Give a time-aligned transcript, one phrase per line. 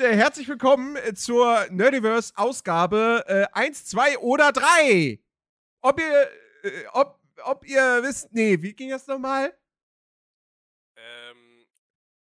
[0.00, 5.20] äh, herzlich willkommen äh, zur Nerdiverse-Ausgabe äh, 1, 2 oder 3.
[5.82, 6.28] Ob ihr,
[6.62, 9.54] äh, ob, ob ihr wisst, nee, wie ging das nochmal?
[10.96, 11.66] Ähm,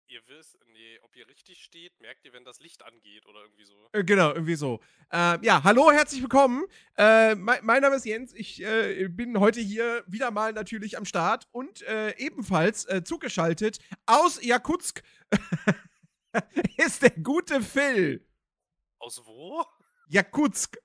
[0.07, 3.65] ihr wisst, nee, ob ihr richtig steht, merkt ihr, wenn das Licht angeht oder irgendwie
[3.65, 3.89] so.
[3.91, 4.79] Äh, genau, irgendwie so.
[5.11, 6.65] Äh, ja, hallo, herzlich willkommen.
[6.97, 8.33] Äh, mein, mein Name ist Jens.
[8.33, 14.43] Ich äh, bin heute hier wieder mal natürlich am Start und äh, ebenfalls zugeschaltet aus
[14.43, 15.04] Jakutsk
[16.77, 18.27] ist der gute Phil.
[19.00, 19.64] Aus wo?
[20.07, 20.77] Jakutsk.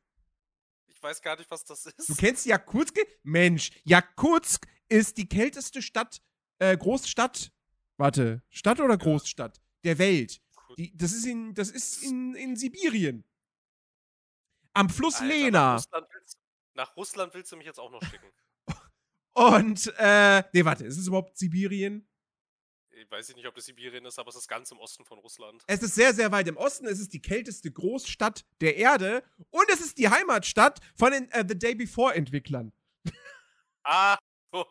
[0.86, 2.08] Ich weiß gar nicht, was das ist.
[2.08, 2.98] Du kennst Jakutsk?
[3.22, 6.22] Mensch, Jakutsk ist die kälteste Stadt,
[6.58, 7.52] äh, Großstadt.
[7.96, 10.40] Warte, Stadt oder Großstadt der Welt.
[10.78, 13.24] Die, das ist in, das ist in, in Sibirien.
[14.74, 15.74] Am Fluss Alter, Lena.
[15.74, 16.38] Nach Russland, willst,
[16.74, 18.30] nach Russland willst du mich jetzt auch noch schicken.
[19.34, 22.08] Und, äh, nee, warte, ist es überhaupt Sibirien?
[23.02, 25.62] Ich weiß nicht, ob das Sibirien ist, aber es ist ganz im Osten von Russland.
[25.66, 26.86] Es ist sehr, sehr weit im Osten.
[26.86, 29.24] Es ist die kälteste Großstadt der Erde.
[29.50, 32.72] Und es ist die Heimatstadt von den äh, The Day Before Entwicklern.
[33.82, 34.16] Ah!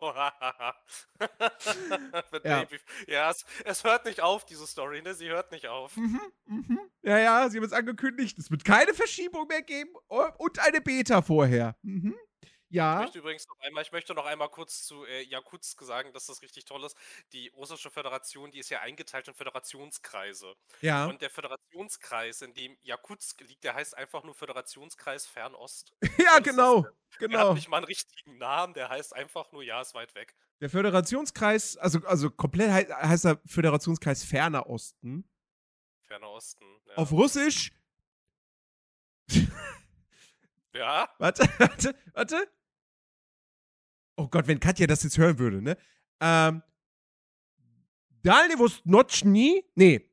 [2.43, 2.61] Ja.
[2.61, 2.67] ja,
[3.07, 5.13] ja es, es hört nicht auf, diese Story, ne?
[5.13, 5.97] Sie hört nicht auf.
[5.97, 6.79] Mhm, mhm.
[7.01, 8.37] Ja, ja, sie haben es angekündigt.
[8.37, 11.75] Es wird keine Verschiebung mehr geben oh, und eine Beta vorher.
[11.81, 12.15] Mhm.
[12.71, 12.99] Ich Ja.
[13.01, 16.41] möchte übrigens noch einmal, ich möchte noch einmal kurz zu äh, Jakutsk sagen, dass das
[16.41, 16.95] richtig toll ist.
[17.33, 20.55] Die russische Föderation, die ist ja eingeteilt in Föderationskreise.
[20.79, 21.05] Ja.
[21.05, 25.93] Und der Föderationskreis, in dem Jakutsk liegt, der heißt einfach nur Föderationskreis Fernost.
[26.17, 26.83] Ja, das genau.
[27.19, 27.49] Der Genau.
[27.49, 30.33] hat nicht mal einen richtigen Namen, der heißt einfach nur, ja, ist weit weg.
[30.61, 35.29] Der Föderationskreis, also, also komplett hei heißt er Föderationskreis Ferner Osten.
[36.07, 36.65] Ferner Osten.
[36.87, 36.95] Ja.
[36.95, 37.71] Auf Russisch.
[40.73, 41.09] ja?
[41.19, 42.47] Warte, warte, warte.
[44.21, 45.77] Oh Gott, wenn Katja das jetzt hören würde, ne?
[46.19, 46.61] Ähm.
[48.21, 49.65] Dalne Vostnochny.
[49.73, 50.07] Nee.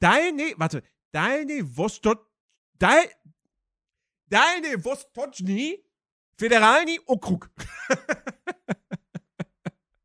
[0.00, 0.82] Dalne, warte.
[1.12, 2.18] Dalne Vostot.
[2.74, 3.08] Dal.
[4.26, 5.84] Dalne Vostochny.
[6.36, 7.50] Federalny Okrug.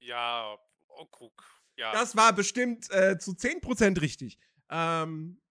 [0.01, 0.55] Ja,
[0.87, 1.43] Okrug.
[1.77, 4.37] Ja, Das war bestimmt äh, zu 10% richtig.
[4.69, 5.41] Ähm.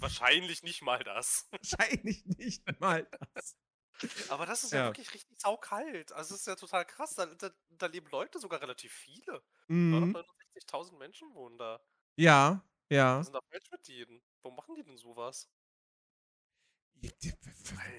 [0.00, 1.48] wahrscheinlich nicht mal das.
[1.50, 3.56] Wahrscheinlich nicht mal das.
[4.28, 4.86] Aber das ist ja, Ja.
[4.86, 6.12] wirklich richtig saukalt.
[6.12, 7.14] Also, es ist ja total krass.
[7.14, 9.42] Da, da, da leben Leute, sogar relativ viele.
[9.68, 10.12] Mhm.
[10.12, 11.80] 960.000 Menschen wohnen da.
[12.16, 13.18] Ja, ja.
[13.20, 14.22] Was denn da falsch mit denen?
[14.42, 15.48] Warum machen die denn sowas?
[17.02, 17.32] Ja, die-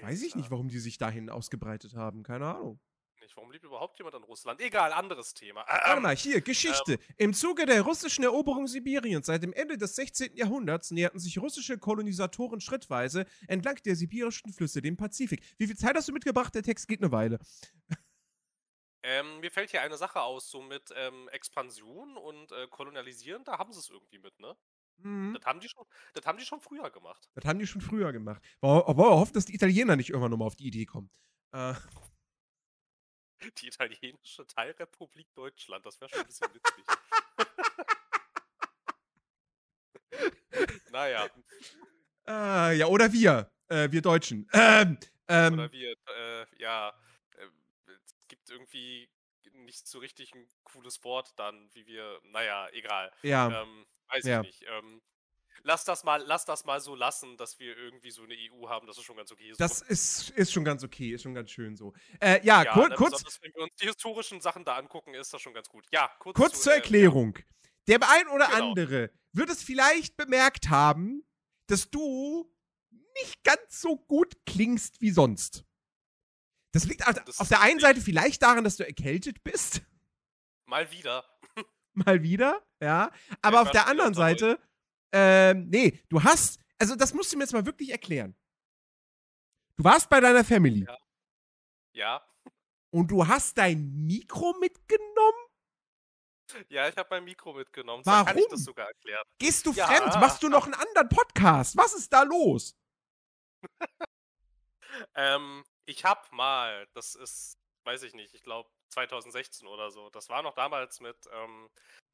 [0.02, 2.22] Weiß ich nicht, warum die sich dahin ausgebreitet haben.
[2.22, 2.80] Keine Ahnung.
[3.26, 4.60] Nicht, warum lebt überhaupt jemand in Russland?
[4.60, 5.64] Egal, anderes Thema.
[5.66, 7.00] Warte mal, hier, Geschichte.
[7.16, 10.36] Im Zuge der russischen Eroberung Sibiriens seit dem Ende des 16.
[10.36, 15.42] Jahrhunderts näherten sich russische Kolonisatoren schrittweise entlang der sibirischen Flüsse dem Pazifik.
[15.58, 16.54] Wie viel Zeit hast du mitgebracht?
[16.54, 17.40] Der Text geht eine Weile.
[19.02, 23.58] Ähm, mir fällt hier eine Sache aus, so mit ähm, Expansion und äh, Kolonialisieren, da
[23.58, 24.56] haben sie es irgendwie mit, ne?
[24.98, 25.34] Mhm.
[25.34, 27.28] Das haben die schon, das haben die schon früher gemacht.
[27.34, 28.40] Das haben die schon früher gemacht.
[28.60, 31.10] Aber aber wir hoffen, dass die Italiener nicht irgendwann nochmal auf die Idee kommen.
[31.52, 31.74] Äh,
[33.60, 36.84] Die italienische Teilrepublik Deutschland, das wäre schon ein bisschen witzig.
[40.90, 41.28] naja,
[42.26, 43.50] äh, ja, oder wir.
[43.68, 44.48] Äh, wir Deutschen.
[44.52, 44.98] Ähm,
[45.28, 46.90] ähm, oder wir, äh, ja,
[47.36, 47.46] äh,
[48.04, 49.08] es gibt irgendwie
[49.52, 53.12] nicht so richtig ein cooles Wort dann, wie wir, naja, egal.
[53.22, 53.62] ja.
[53.62, 54.40] Ähm, weiß Ja.
[54.40, 54.64] ich nicht.
[54.68, 55.02] Ähm,
[55.66, 58.86] lass das mal, lass das mal so lassen, dass wir irgendwie so eine EU haben,
[58.86, 59.50] das ist schon ganz okay.
[59.50, 59.56] so.
[59.58, 61.92] Das ist, ist schon ganz okay, ist schon ganz schön so.
[62.20, 65.34] Äh, ja, ja, kur ne, kurz, wenn wir uns die historischen Sachen da angucken, ist
[65.34, 65.84] das schon ganz gut.
[65.92, 67.38] Ja, kurz, kurz zu, zur äh, Erklärung.
[67.88, 68.70] Der ein oder Genau.
[68.70, 71.26] andere wird es vielleicht bemerkt haben,
[71.66, 72.50] dass du
[73.20, 75.64] nicht ganz so gut klingst wie sonst.
[76.72, 77.80] Das liegt auf, Das auf der einen.
[77.80, 79.78] Seite vielleicht daran, dass du erkältet bist.
[79.78, 79.84] Ja,
[80.66, 81.24] mal wieder.
[81.98, 83.10] Mal wieder, ja.
[83.40, 84.12] Aber auf war der anderen.
[84.12, 84.60] Seite,
[85.16, 88.36] ähm, nee, du hast, also das musst du mir jetzt mal wirklich erklären.
[89.76, 90.98] Du warst bei deiner Family Ja.
[91.92, 92.26] Ja,
[92.90, 95.06] und du hast dein Mikro mitgenommen?
[96.68, 98.04] ja, ich habe mein Mikro mitgenommen.
[98.04, 98.50] Zwar kann ich Warum?
[98.56, 99.24] das sogar erklären.
[99.38, 99.86] Gehst du Ja.
[99.86, 100.14] fremd?
[100.20, 101.76] Machst du noch einen anderen Podcast?
[101.76, 102.76] Was ist da los?
[105.14, 110.08] Ähm, ich hab mal, das ist, weiß ich nicht, ich glaube 2016 oder so.
[110.10, 111.68] Das war noch damals mit, ähm,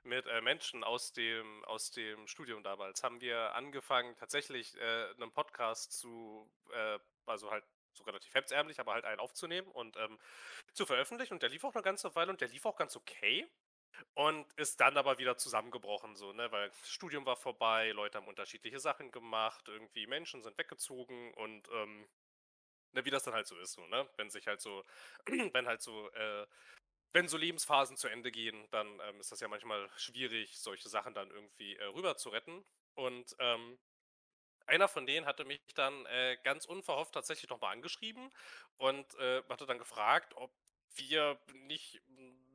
[0.04, 3.02] mit äh, Menschen aus dem, aus dem Studium damals.
[3.02, 7.64] Haben wir angefangen, tatsächlich äh, einen Podcast zu, äh, also halt
[7.94, 10.18] so relativ hemdsärmlich, aber halt einen aufzunehmen und ähm,
[10.72, 11.34] zu veröffentlichen.
[11.34, 13.48] Und der lief auch eine ganze Weile und der lief auch ganz okay.
[14.14, 16.50] Und ist dann aber wieder zusammengebrochen, so, ne?
[16.50, 21.68] Weil das Studium war vorbei, Leute haben unterschiedliche Sachen gemacht, irgendwie Menschen sind weggezogen und
[21.70, 22.08] ähm,
[22.92, 24.08] ne, wie das dann halt so ist, so, ne?
[24.16, 24.84] Wenn sich halt so,
[25.52, 26.46] wenn halt so, äh,
[27.12, 31.14] wenn so Lebensphasen zu Ende gehen, dann ähm, ist das ja manchmal schwierig, solche Sachen
[31.14, 32.64] dann irgendwie äh, rüber zu retten.
[32.94, 33.78] Und ähm,
[34.66, 38.32] einer von denen hatte mich dann äh, ganz unverhofft tatsächlich nochmal angeschrieben
[38.78, 40.52] und äh, hatte dann gefragt, ob
[40.94, 42.00] wir nicht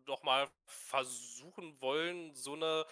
[0.06, 2.86] doch mal versuchen wollen, so eine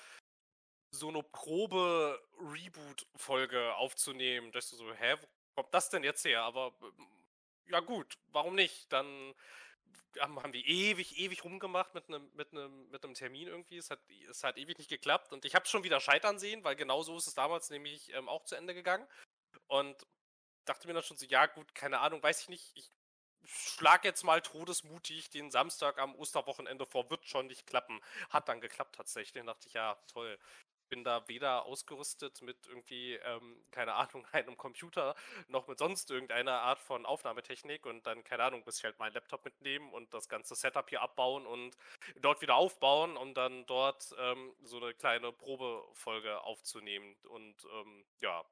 [0.92, 4.52] so eine Probe-Reboot-Folge aufzunehmen.
[4.54, 6.44] Da du so, hä, wo kommt das denn jetzt her?
[6.44, 6.74] Aber
[7.68, 8.94] ja gut, warum nicht?
[8.94, 9.36] Dann
[10.20, 13.78] haben wir ewig, ewig rumgemacht mit einem mit mit Termin irgendwie.
[13.78, 14.00] Es hat,
[14.30, 17.18] es hat ewig nicht geklappt und ich habe schon wieder scheitern sehen, weil genau so
[17.18, 19.08] ist es damals nämlich ähm, auch zu Ende gegangen.
[19.68, 20.06] Und
[20.66, 22.72] dachte mir dann schon so, ja gut, keine Ahnung, weiß ich nicht.
[22.76, 22.92] Ich
[23.46, 28.02] schlag jetzt mal todesmutig den Samstag am Osterwochenende vor, wird schon nicht klappen.
[28.30, 29.34] Hat dann geklappt tatsächlich.
[29.34, 30.40] Dann dachte ich, ja, toll
[30.90, 35.16] bin da weder ausgerüstet mit irgendwie, ähm, keine Ahnung, einem Computer,
[35.48, 39.14] noch mit sonst irgendeiner Art von Aufnahmetechnik und dann, keine Ahnung, muss ich halt meinen
[39.14, 41.78] Laptop mitnehmen und das ganze Setup hier abbauen und
[42.18, 47.16] dort wieder aufbauen, um dann dort ähm, so eine kleine Probefolge aufzunehmen.
[47.24, 48.44] Und ähm, ja,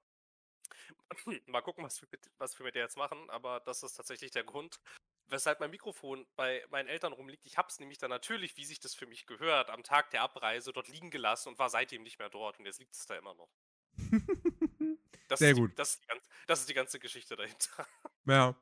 [1.48, 4.32] mal gucken, was wir, mit, was wir mit der jetzt machen, aber das ist tatsächlich
[4.32, 4.80] der Grund,
[5.34, 7.46] weshalb mein Mikrofon bei meinen Eltern rumliegt.
[7.46, 10.22] Ich habe es nämlich dann natürlich, wie sich das für mich gehört, am Tag der
[10.22, 12.60] Abreise dort liegen gelassen und war seitdem nicht mehr dort.
[12.60, 13.50] Und jetzt liegt es da immer noch.
[15.30, 15.72] Das Sehr gut.
[15.72, 17.88] Die, das, ist ganze, das, ist die ganze Geschichte dahinter.
[18.28, 18.56] Ja.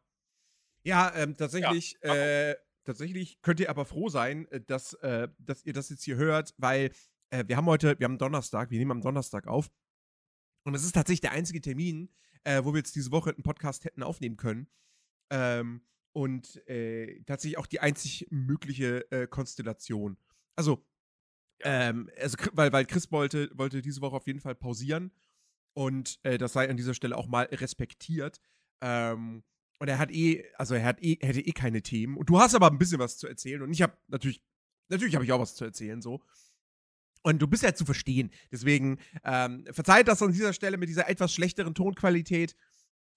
[0.84, 5.66] Ja, ähm, tatsächlich, ja, äh, tatsächlich könnt ihr aber froh sein, äh, dass, äh, dass
[5.66, 6.92] ihr das jetzt hier hört, weil
[7.30, 9.70] äh, wir haben heute, wir haben Donnerstag, wir nehmen am Donnerstag auf.
[10.64, 12.14] Und es ist tatsächlich der einzige Termin,
[12.44, 14.68] äh, wo wir jetzt diese Woche einen Podcast hätten aufnehmen können.
[15.30, 20.18] Ähm, und äh, tatsächlich auch die einzig mögliche äh, Konstellation.
[20.56, 20.86] Also,
[21.62, 25.12] ähm, also weil, weil Chris wollte, wollte diese Woche auf jeden Fall pausieren
[25.74, 28.42] und äh, das sei an dieser Stelle auch mal respektiert.
[28.82, 29.44] Ähm,
[29.80, 32.18] und er hat eh, also er hat eh, hätte eh keine Themen.
[32.18, 33.62] Und du hast aber ein bisschen was zu erzählen.
[33.62, 34.44] Und ich habe natürlich,
[34.90, 36.22] natürlich habe ich auch was zu erzählen, so.
[37.24, 38.32] Und du bist ja zu verstehen.
[38.52, 42.56] Deswegen ähm, verzeiht das an dieser Stelle mit dieser etwas schlechteren Tonqualität.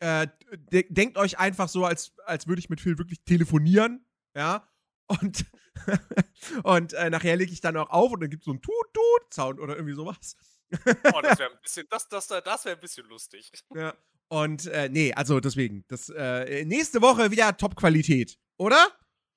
[0.00, 4.06] Äh, de denkt euch einfach so, als, als würde ich mit Phil wirklich telefonieren,
[4.36, 4.68] ja.
[5.06, 5.44] Und,
[6.64, 9.60] und äh, nachher lege ich dann auch auf und dann gibt es so einen Tut-Tut-Sound
[9.60, 10.36] oder irgendwie sowas.
[10.72, 13.50] oh, das wäre ein bisschen, das, das, das wäre ein bisschen lustig.
[13.74, 13.94] Ja.
[14.28, 18.88] Und äh, nee, also deswegen, das äh, nächste Woche wieder Top-Qualität, oder?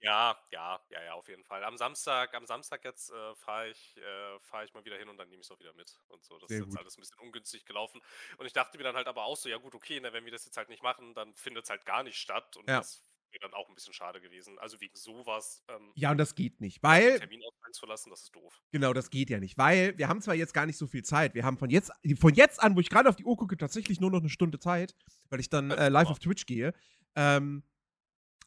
[0.01, 1.63] Ja, ja, ja, ja, auf jeden Fall.
[1.63, 5.17] Am Samstag, am Samstag jetzt äh, fahre ich, äh, fahr ich mal wieder hin und
[5.17, 5.99] dann nehme ich es auch wieder mit.
[6.09, 6.37] Und so.
[6.37, 6.79] Das Sehr ist jetzt gut.
[6.79, 8.01] alles ein bisschen ungünstig gelaufen.
[8.37, 10.31] Und ich dachte mir dann halt aber auch so, ja gut, okay, ne, wenn wir
[10.31, 12.57] das jetzt halt nicht machen, dann findet es halt gar nicht statt.
[12.57, 12.77] Und ja.
[12.77, 14.59] das wäre dann auch ein bisschen schade gewesen.
[14.59, 15.63] Also wegen sowas.
[15.67, 17.19] Ähm, ja, und das geht nicht, weil.
[17.19, 17.41] Termin
[17.77, 18.61] verlassen, das ist doof.
[18.71, 21.33] Genau, das geht ja nicht, weil wir haben zwar jetzt gar nicht so viel Zeit.
[21.35, 23.99] Wir haben von jetzt, von jetzt an, wo ich gerade auf die Uhr gucke, tatsächlich
[23.99, 24.95] nur noch eine Stunde Zeit,
[25.29, 26.73] weil ich dann äh, live auf Twitch gehe.
[27.15, 27.63] Ähm,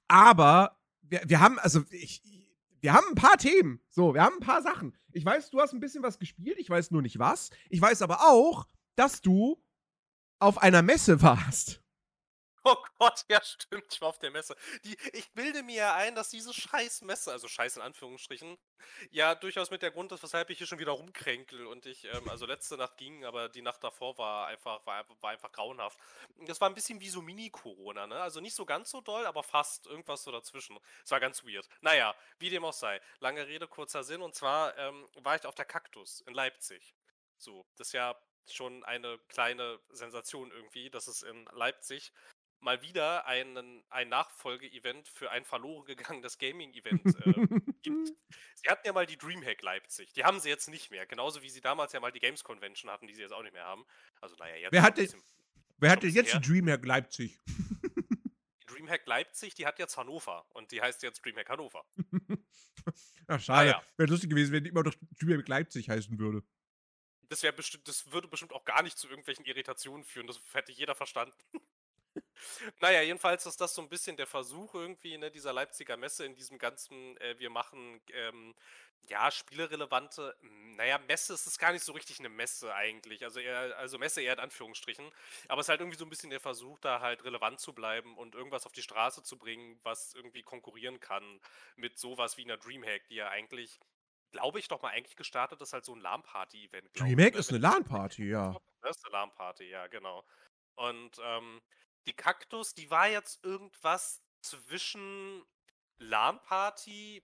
[0.08, 0.79] aber
[1.10, 2.22] wir, wir haben, also ich,
[2.80, 3.80] wir haben ein paar Themen.
[3.90, 4.96] So, wir haben ein paar Sachen.
[5.12, 7.50] Ich weiß, du hast ein bisschen was gespielt, ich weiß nur nicht was.
[7.68, 9.62] Ich weiß aber auch, dass du
[10.38, 11.82] auf einer Messe warst.
[12.64, 14.54] Oh Gott, ja stimmt, ich war auf der Messe.
[14.84, 18.58] Die, ich bilde mir ja ein, dass diese scheiß Messe, also scheiß in Anführungsstrichen,
[19.10, 22.28] ja durchaus mit der Grund ist, weshalb ich hier schon wieder rumkränkel und ich, ähm,
[22.28, 25.98] also letzte Nacht ging, aber die Nacht davor war einfach, war, war einfach grauenhaft.
[26.46, 28.20] Das war ein bisschen wie so Mini-Corona, ne?
[28.20, 30.78] Also nicht so ganz so doll, aber fast irgendwas so dazwischen.
[31.04, 31.66] Es war ganz weird.
[31.80, 33.00] Naja, wie dem auch sei.
[33.20, 34.22] Lange Rede, kurzer Sinn.
[34.22, 36.94] Und zwar ähm, war ich auf der Kaktus in Leipzig.
[37.38, 38.14] So, das ist ja
[38.46, 42.12] schon eine kleine Sensation irgendwie, dass es in Leipzig
[42.60, 48.12] mal wieder einen, ein Nachfolge-Event für ein verloren gegangenes Gaming-Event äh, gibt.
[48.54, 50.12] Sie hatten ja mal die Dreamhack Leipzig.
[50.12, 51.06] Die haben sie jetzt nicht mehr.
[51.06, 53.54] Genauso wie sie damals ja mal die Games Convention hatten, die sie jetzt auch nicht
[53.54, 53.86] mehr haben.
[54.20, 54.72] Also, naja, jetzt.
[54.72, 55.08] Wer hatte,
[55.78, 57.40] wer hatte jetzt die Dreamhack Leipzig?
[58.62, 60.46] Die Dreamhack Leipzig, die hat jetzt Hannover.
[60.54, 61.84] Und die heißt jetzt Dreamhack Hannover.
[63.26, 63.74] Ach, schade.
[63.74, 63.82] Ah, ja.
[63.96, 66.42] Wäre lustig gewesen, wenn die immer noch Dreamhack Leipzig heißen würde.
[67.28, 70.26] Das, bestimmt, das würde bestimmt auch gar nicht zu irgendwelchen Irritationen führen.
[70.26, 71.34] Das hätte jeder verstanden.
[72.80, 76.34] Naja, jedenfalls ist das so ein bisschen der Versuch irgendwie, ne, dieser Leipziger Messe in
[76.34, 78.54] diesem ganzen, äh, wir machen, ähm,
[79.08, 83.40] ja, spielerelevante, hm, naja, Messe ist es gar nicht so richtig eine Messe eigentlich, also
[83.40, 85.10] eher, also Messe eher in Anführungsstrichen,
[85.48, 88.16] aber es ist halt irgendwie so ein bisschen der Versuch, da halt relevant zu bleiben
[88.16, 91.40] und irgendwas auf die Straße zu bringen, was irgendwie konkurrieren kann
[91.76, 93.80] mit sowas wie einer Dreamhack, die ja eigentlich
[94.30, 96.88] glaube ich, doch mal eigentlich gestartet ist, halt so ein LAN-Party-Event.
[96.98, 98.56] Dreamhack ne, ist eine LAN-Party, ja.
[98.82, 100.24] Das ist eine LAN-Party, ja, genau.
[100.76, 101.60] Und ähm,
[102.06, 105.44] die Kaktus, die war jetzt irgendwas zwischen
[105.98, 107.22] LAN-Party,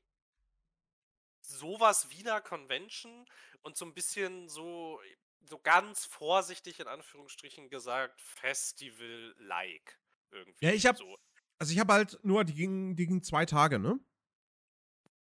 [1.40, 3.26] sowas wie einer Convention
[3.62, 5.00] und so ein bisschen so,
[5.45, 9.99] so ganz vorsichtig in Anführungsstrichen gesagt, Festival-like.
[10.30, 10.66] Irgendwie.
[10.66, 11.16] Ja, ich hab, so.
[11.59, 13.99] also ich habe halt nur, die gingen, die gingen zwei Tage, ne?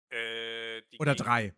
[0.09, 1.55] Äh, Oder ging, drei.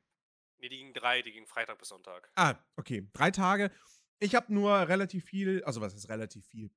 [0.60, 2.32] Nee, die gingen drei, die gingen Freitag bis Sonntag.
[2.36, 3.08] Ah, okay.
[3.13, 3.72] Drei Tage.
[4.20, 6.72] Ich habe nur relativ viel, also was ist relativ viel?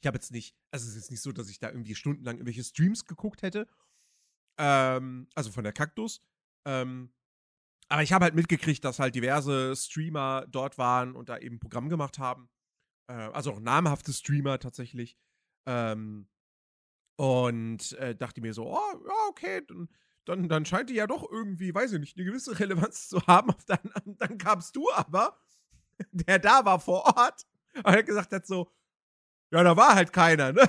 [0.00, 2.64] Ich habe jetzt nicht, also es ist nicht so, dass ich da irgendwie stundenlang irgendwelche
[2.64, 3.68] Streams geguckt hätte.
[4.58, 6.22] Ähm, also von der Kaktus.
[6.66, 7.12] Ähm,
[7.88, 11.88] aber ich habe halt mitgekriegt, dass halt diverse Streamer dort waren und da eben Programm
[11.88, 12.48] gemacht haben.
[13.08, 15.18] Äh, also auch namhafte Streamer tatsächlich.
[15.66, 16.28] Ähm,
[17.16, 19.88] und äh, dachte mir so, oh, ja, okay, dann,
[20.24, 23.52] dann, dann scheint die ja doch irgendwie, weiß ich nicht, eine gewisse Relevanz zu haben.
[23.66, 25.38] Dann, dann kamst du aber,
[26.12, 28.70] der da war vor Ort, und er gesagt hat so,
[29.50, 30.68] ja, da war halt keiner, ne?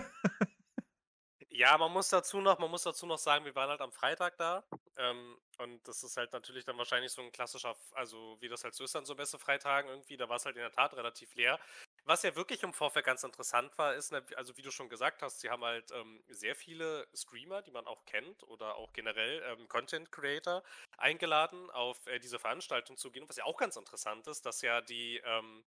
[1.54, 4.38] Ja, man muss dazu noch, man muss dazu noch sagen, wir waren halt am Freitag
[4.38, 4.64] da.
[4.96, 8.74] Ähm, und das ist halt natürlich dann wahrscheinlich so ein klassischer, also wie das halt
[8.74, 11.60] so ist an so Messefreitagen irgendwie, da war es halt in der Tat relativ leer.
[12.06, 15.22] Was ja wirklich im Vorfeld ganz interessant war, ist, ne, also wie du schon gesagt
[15.22, 19.44] hast, sie haben halt ähm, sehr viele Streamer, die man auch kennt oder auch generell
[19.44, 20.64] ähm, Content Creator
[20.98, 23.28] eingeladen, auf äh, diese Veranstaltung zu gehen.
[23.28, 25.64] was ja auch ganz interessant ist, dass ja die, ähm,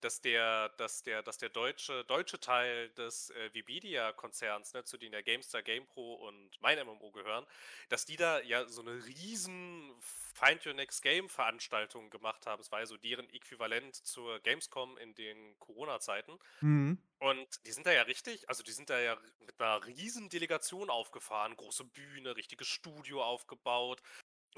[0.00, 5.12] dass der, dass der, dass der deutsche, deutsche Teil des äh, Vibedia-Konzerns, ne, zu denen
[5.12, 7.46] der GameStar, GamePro und mein MMO gehören,
[7.88, 9.92] dass die da ja so eine riesen
[10.34, 12.60] Find Your Next Game Veranstaltung gemacht haben.
[12.60, 16.38] Es war ja so deren Äquivalent zur Gamescom in den Corona-Zeiten.
[16.60, 16.98] Mhm.
[17.18, 20.90] Und die sind da ja richtig, also die sind da ja mit einer riesen Delegation
[20.90, 24.02] aufgefahren, große Bühne, richtiges Studio aufgebaut,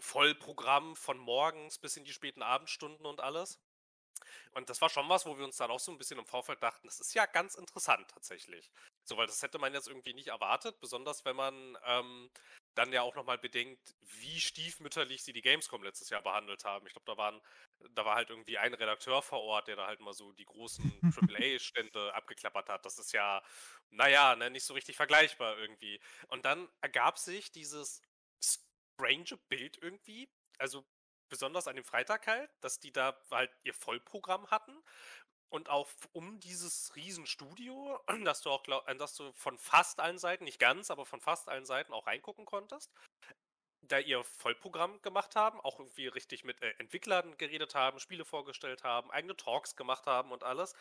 [0.01, 3.61] Vollprogramm von morgens bis in die späten Abendstunden und alles.
[4.53, 6.63] Und das war schon was, wo wir uns dann auch so ein bisschen im Vorfeld
[6.63, 8.71] dachten, das ist ja ganz interessant tatsächlich.
[9.05, 12.31] So, weil das hätte man jetzt irgendwie nicht erwartet, besonders wenn man ähm,
[12.75, 16.87] dann ja auch nochmal bedenkt, wie stiefmütterlich sie die Gamescom letztes Jahr behandelt haben.
[16.87, 17.41] Ich glaube, da waren,
[17.91, 21.01] da war halt irgendwie ein Redakteur vor Ort, der da halt mal so die großen
[21.37, 22.85] AAA-Stände abgeklappert hat.
[22.85, 23.43] Das ist ja,
[23.91, 26.01] naja, ne, nicht so richtig vergleichbar irgendwie.
[26.29, 28.03] Und dann ergab sich dieses
[28.41, 30.29] strange Bild irgendwie.
[30.59, 30.85] Also
[31.29, 34.77] besonders an dem Freitag halt, dass die da halt ihr Vollprogramm hatten
[35.51, 40.19] und auch um dieses Riesenstudio, dass du auch glaub, äh, dass du von fast allen
[40.19, 42.93] Seiten, nicht ganz, aber von fast allen Seiten auch reingucken konntest.
[43.83, 48.85] Da ihr Vollprogramm gemacht haben, auch irgendwie richtig mit äh, Entwicklern geredet haben, Spiele vorgestellt
[48.85, 50.75] haben, eigene Talks gemacht haben und alles.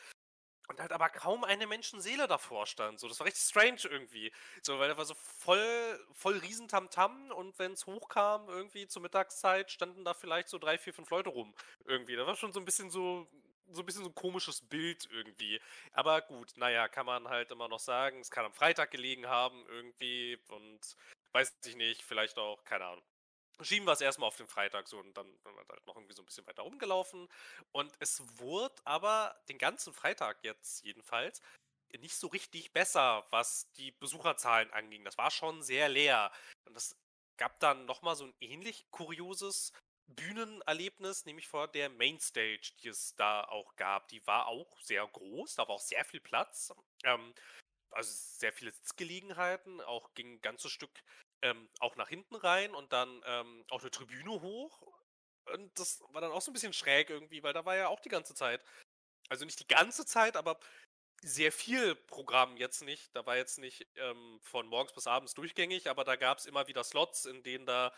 [0.67, 2.99] Und halt aber kaum eine Menschenseele davor stand.
[2.99, 4.31] So, das war richtig strange irgendwie.
[4.61, 9.71] So, weil da war so voll, voll Riesentamtam und wenn es hochkam, irgendwie zur Mittagszeit,
[9.71, 11.53] standen da vielleicht so drei, vier, fünf Leute rum.
[11.85, 12.15] Irgendwie.
[12.15, 13.29] Da war schon so ein bisschen so,
[13.71, 15.61] so ein bisschen so ein komisches Bild irgendwie.
[15.93, 18.19] Aber gut, naja, kann man halt immer noch sagen.
[18.19, 20.79] Es kann am Freitag gelegen haben irgendwie und
[21.31, 23.03] weiß ich nicht, vielleicht auch, keine Ahnung
[23.61, 26.13] schieben wir es erstmal auf den Freitag so und dann sind wir halt noch irgendwie
[26.13, 27.27] so ein bisschen weiter rumgelaufen.
[27.71, 31.41] Und es wurde aber den ganzen Freitag jetzt jedenfalls
[31.99, 35.03] nicht so richtig besser, was die Besucherzahlen anging.
[35.05, 36.31] Das war schon sehr leer.
[36.65, 36.95] Und es
[37.37, 39.71] gab dann nochmal so ein ähnlich kurioses
[40.07, 44.07] Bühnenerlebnis, nämlich vor der Mainstage, die es da auch gab.
[44.09, 46.73] Die war auch sehr groß, da war auch sehr viel Platz.
[47.03, 47.33] Ähm,
[47.91, 51.03] also sehr viele Sitzgelegenheiten, auch ging ein ganzes Stück
[51.51, 54.81] ähm, auch nach hinten rein und dann ähm, auch eine Tribüne hoch.
[55.45, 58.01] Und das war dann auch so ein bisschen schräg irgendwie, weil da war ja auch
[58.01, 58.61] die ganze Zeit,
[59.29, 60.59] also nicht die ganze Zeit, aber
[61.21, 63.15] sehr viel Programm jetzt nicht.
[63.15, 66.67] Da war jetzt nicht ähm, von morgens bis abends durchgängig, aber da gab es immer
[66.67, 67.93] wieder Slots, in denen da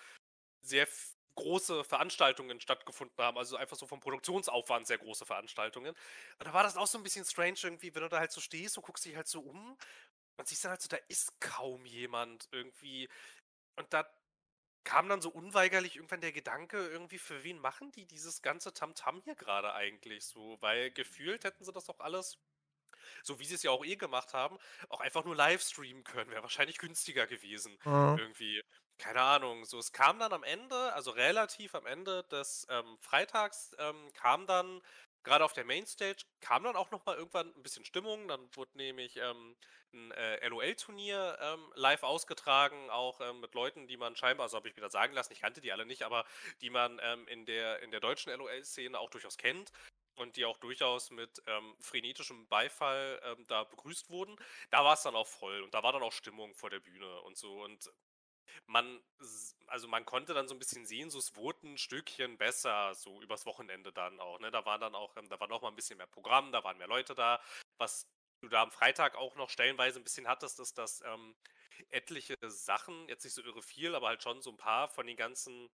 [0.61, 0.87] sehr
[1.35, 3.37] große Veranstaltungen stattgefunden haben.
[3.37, 5.95] Also einfach so vom Produktionsaufwand sehr große Veranstaltungen.
[6.37, 8.41] Und da war das auch so ein bisschen strange irgendwie, wenn du da halt so
[8.41, 9.77] stehst und guckst dich halt so um
[10.39, 13.09] man sieht dann halt so, da ist kaum jemand irgendwie.
[13.79, 14.05] Und da
[14.83, 19.21] kam dann so unweigerlich irgendwann der Gedanke, irgendwie, für wen machen die dieses ganze Tamtam
[19.23, 20.57] hier gerade eigentlich so?
[20.61, 22.39] Weil gefühlt hätten sie das auch alles,
[23.23, 24.57] so wie sie es ja auch eh gemacht haben,
[24.89, 26.31] auch einfach nur live streamen können.
[26.31, 27.79] Wäre wahrscheinlich günstiger gewesen.
[27.85, 28.17] Mhm.
[28.17, 28.61] Irgendwie.
[28.97, 29.63] Keine Ahnung.
[29.65, 34.45] So, es kam dann am Ende, also relativ am Ende des ähm, Freitags, ähm, kam
[34.45, 34.81] dann
[35.23, 38.27] gerade auf der Mainstage kam dann auch noch mal irgendwann ein bisschen Stimmung.
[38.27, 39.55] Dann wurde nämlich ähm,
[39.93, 44.69] ein äh, LOL-Turnier ähm, live ausgetragen, auch ähm, mit Leuten, die man scheinbar, also habe
[44.69, 46.25] ich mir das sagen lassen, ich kannte die alle nicht, aber
[46.61, 49.71] die man ähm, in, der, in der deutschen LOL-Szene auch durchaus kennt
[50.15, 54.35] und die auch durchaus mit ähm, frenetischem Beifall ähm, da begrüßt wurden.
[54.69, 57.21] Da war es dann auch voll und da war dann auch Stimmung vor der Bühne
[57.21, 57.63] und so.
[57.63, 57.89] Und
[58.67, 59.01] man,
[59.67, 63.21] also man konnte dann so ein bisschen sehen, so es wurde ein Stückchen besser, so
[63.21, 64.39] übers Wochenende dann auch.
[64.39, 64.51] Ne?
[64.51, 66.77] Da war dann auch, ähm, da war noch mal ein bisschen mehr Programm, da waren
[66.77, 67.41] mehr Leute da.
[67.77, 68.07] Was
[68.41, 71.35] du da am Freitag auch noch stellenweise ein bisschen hattest, ist, dass ähm,
[71.89, 75.17] etliche Sachen, jetzt nicht so irre viel, aber halt schon so ein paar von den
[75.17, 75.69] ganzen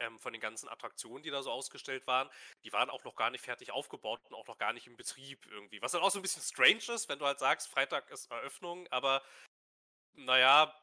[0.00, 2.28] ähm, von den ganzen Attraktionen, die da so ausgestellt waren,
[2.64, 5.46] die waren auch noch gar nicht fertig aufgebaut und auch noch gar nicht im Betrieb
[5.46, 5.80] irgendwie.
[5.82, 8.88] Was dann auch so ein bisschen strange ist, wenn du halt sagst, Freitag ist Eröffnung,
[8.88, 9.22] aber
[10.14, 10.74] naja,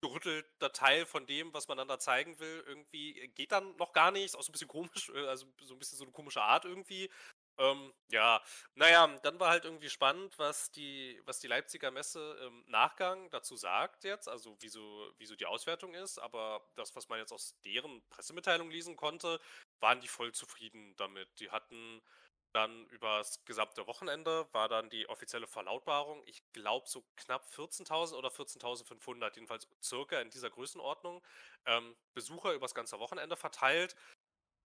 [0.00, 4.10] gerüttelter Teil von dem, was man dann da zeigen will, irgendwie geht dann noch gar
[4.10, 4.24] nicht.
[4.24, 6.64] Ist auch so ein bisschen komisch, äh, also so ein bisschen so eine komische Art
[6.64, 7.10] irgendwie.
[7.58, 8.42] Ähm, ja,
[8.74, 13.56] naja, dann war halt irgendwie spannend, was die, was die Leipziger Messe im Nachgang dazu
[13.56, 18.02] sagt jetzt, also wieso, wieso die Auswertung ist, aber das, was man jetzt aus deren
[18.10, 19.40] Pressemitteilung lesen konnte,
[19.80, 21.28] waren die voll zufrieden damit.
[21.40, 22.02] Die hatten
[22.56, 28.30] dann übers gesamte Wochenende war dann die offizielle Verlautbarung, ich glaube so knapp 14.000 oder
[28.30, 31.22] 14.500, jedenfalls circa in dieser Größenordnung,
[31.66, 33.94] ähm, Besucher übers ganze Wochenende verteilt.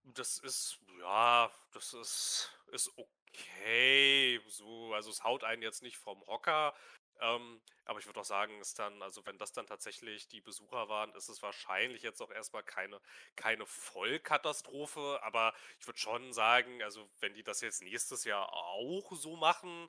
[0.03, 4.39] Das ist, ja, das ist, ist okay.
[4.47, 6.73] So, also es haut einen jetzt nicht vom Hocker.
[7.21, 10.89] Ähm, aber ich würde auch sagen, ist dann, also wenn das dann tatsächlich die Besucher
[10.89, 12.99] waren, ist es wahrscheinlich jetzt auch erstmal keine,
[13.35, 15.19] keine Vollkatastrophe.
[15.23, 19.87] Aber ich würde schon sagen, also wenn die das jetzt nächstes Jahr auch so machen,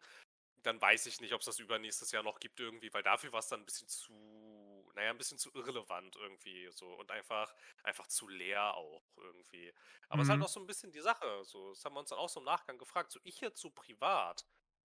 [0.62, 3.40] dann weiß ich nicht, ob es das übernächstes Jahr noch gibt irgendwie, weil dafür war
[3.40, 8.06] es dann ein bisschen zu, naja, ein bisschen zu irrelevant irgendwie so und einfach, einfach
[8.06, 9.72] zu leer auch irgendwie.
[10.08, 10.42] Aber es ist halt Mhm.
[10.42, 12.46] noch so ein bisschen die Sache, so, das haben wir uns dann auch so im
[12.46, 14.46] Nachgang gefragt, so ich jetzt so privat,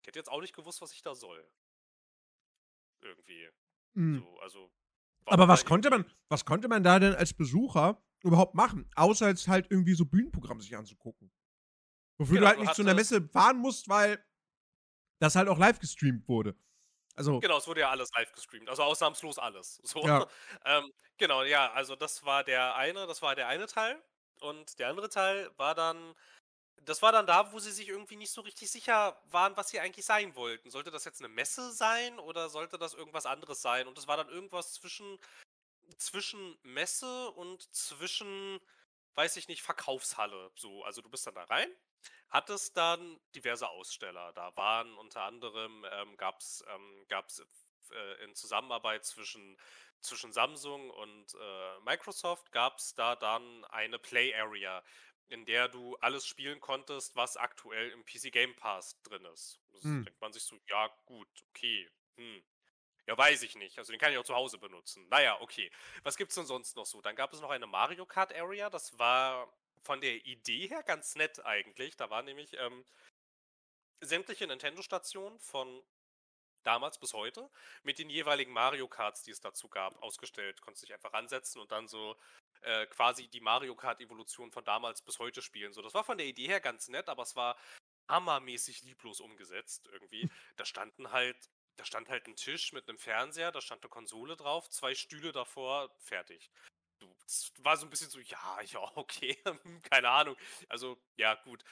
[0.01, 1.49] ich hätte jetzt auch nicht gewusst, was ich da soll.
[3.03, 3.49] Irgendwie.
[3.93, 4.19] Mhm.
[4.19, 4.71] So, also.
[5.25, 9.27] Aber was da konnte man, was konnte man da denn als Besucher überhaupt machen, außer
[9.29, 11.31] jetzt halt irgendwie so Bühnenprogramm sich anzugucken?
[12.17, 14.23] Wofür Genau, du halt du nicht zu einer Messe fahren musst, weil
[15.19, 16.55] das halt auch live gestreamt wurde.
[17.15, 19.81] Also, Genau, es wurde ja alles live gestreamt, also ausnahmslos alles.
[19.85, 20.05] So.
[20.05, 20.27] Ja.
[20.65, 24.01] ähm, genau, ja, also das war der eine, das war der eine Teil.
[24.41, 26.15] Und der andere Teil war dann,
[26.81, 29.79] das war dann da, wo sie sich irgendwie nicht so richtig sicher waren, was sie
[29.79, 30.69] eigentlich sein wollten.
[30.69, 33.87] Sollte das jetzt eine Messe sein oder sollte das irgendwas anderes sein?
[33.87, 35.19] Und das war dann irgendwas zwischen,
[35.97, 38.59] zwischen Messe und zwischen,
[39.15, 40.51] weiß ich nicht, Verkaufshalle.
[40.55, 41.69] So, also du bist dann da rein,
[42.29, 44.33] hattest dann diverse Aussteller.
[44.33, 47.41] Da waren unter anderem, ähm, gab es ähm, gab's,
[47.91, 49.57] äh, in Zusammenarbeit zwischen,
[50.01, 54.83] zwischen Samsung und äh, Microsoft, gab es da dann eine Play Area,
[55.29, 59.59] in der du alles spielen konntest, was aktuell im PC Game Pass drin ist.
[59.71, 60.05] Das Hm.
[60.05, 62.43] denkt man sich so, ja gut, okay, hm.
[63.05, 63.77] Ja, weiß ich nicht.
[63.77, 65.07] Also den kann ich auch zu Hause benutzen.
[65.09, 65.69] Naja, okay.
[66.03, 67.01] Was gibt's denn sonst noch so?
[67.01, 68.69] Dann gab es noch eine Mario Kart Area.
[68.69, 71.97] Das war von der Idee her ganz nett eigentlich.
[71.97, 72.85] Da war nämlich ähm,
[73.99, 75.83] sämtliche Nintendo-Stationen von
[76.63, 77.49] damals bis heute
[77.83, 80.61] mit den jeweiligen Mario Karts, die es dazu gab, ausgestellt.
[80.61, 82.15] Konntest dich einfach ansetzen und dann so
[82.63, 85.73] äh, quasi die Mario Kart-Evolution von damals bis heute spielen.
[85.73, 87.57] So, das war von der Idee her ganz nett, aber es war
[88.07, 90.29] hammermäßig lieblos umgesetzt irgendwie.
[90.55, 94.35] Da standen halt, da stand halt ein Tisch mit einem Fernseher, da stand eine Konsole
[94.35, 96.51] drauf, zwei Stühle davor, fertig.
[96.99, 99.37] Das war so ein bisschen so, ja, ja, okay,
[99.91, 100.37] keine Ahnung.
[100.69, 101.63] Also, ja, gut.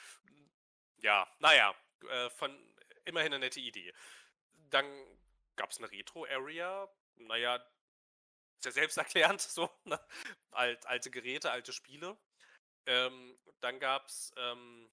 [0.98, 1.76] Ja, naja,
[2.10, 2.58] äh, von
[3.06, 3.94] immerhin eine nette Idee.
[4.70, 4.86] Dann
[5.56, 7.64] gab es eine Retro-Area, naja,
[8.62, 10.00] ist ja selbsterklärend, so, ne?
[10.52, 12.18] Alt, alte Geräte, alte Spiele.
[12.86, 14.92] Ähm, dann gab es ähm,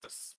[0.00, 0.36] das,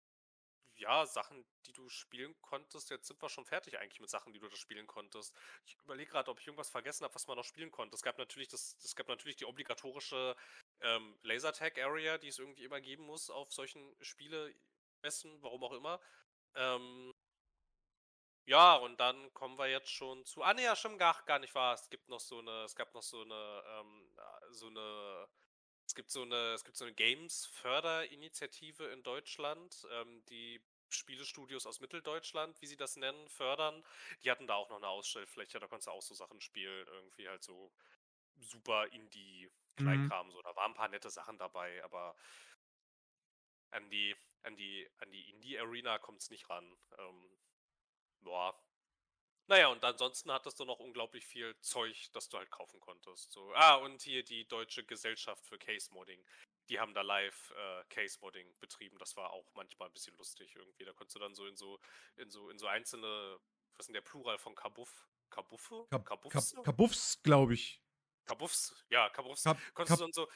[0.76, 2.90] ja, Sachen, die du spielen konntest.
[2.90, 5.34] Jetzt sind wir schon fertig eigentlich mit Sachen, die du da spielen konntest.
[5.66, 7.96] Ich überlege gerade, ob ich irgendwas vergessen habe, was man noch spielen konnte.
[7.96, 10.36] Es gab natürlich das, es gab natürlich die obligatorische
[10.82, 16.00] ähm, Lasertag-Area, die es irgendwie immer geben muss auf solchen Spielemessen, warum auch immer.
[16.56, 17.14] Ähm,
[18.46, 20.44] ja, und dann kommen wir jetzt schon zu.
[20.44, 21.74] Ah, nee, ja, stimmt gar, gar nicht wahr.
[21.76, 25.28] Es gibt noch so eine, es gab noch so eine, ähm, äh, so eine,
[25.86, 31.80] es gibt so eine, es gibt so eine Games-Förderinitiative in Deutschland, ähm, die Spielestudios aus
[31.80, 33.84] Mitteldeutschland, wie sie das nennen, fördern.
[34.24, 37.30] Die hatten da auch noch eine Ausstellfläche, da konntest du auch so Sachen spielen, irgendwie
[37.30, 37.72] halt so
[38.40, 40.32] super Indie-Kleinkram.
[40.32, 42.16] So, da waren ein paar nette Sachen dabei, aber
[43.72, 46.78] an die, an die, an die Indie-Arena kommt es nicht ran.
[46.98, 47.38] Ähm,
[48.22, 48.60] Boah.
[49.48, 53.32] Naja, und ansonsten hattest du noch unglaublich viel Zeug, das du halt kaufen konntest.
[53.32, 53.52] So.
[53.56, 56.24] Ah, und hier die Deutsche Gesellschaft für Case Modding.
[56.70, 59.00] Die haben da live äh, Case Modding betrieben.
[59.00, 60.86] Das war auch manchmal ein bisschen lustig irgendwie.
[60.86, 61.80] Da konntest du dann so in so,
[62.18, 63.40] in so, in so einzelne,
[63.76, 65.08] was ist denn der Plural von Kabuff?
[65.32, 65.88] Kabuffe?
[65.90, 66.54] Kab Kabuffs?
[66.54, 67.82] Kab Kabuffs, glaube ich.
[68.26, 68.86] Kabuffs?
[68.90, 69.44] Ja, Kabuffs.
[69.44, 70.30] Kab konntest Kab du dann so.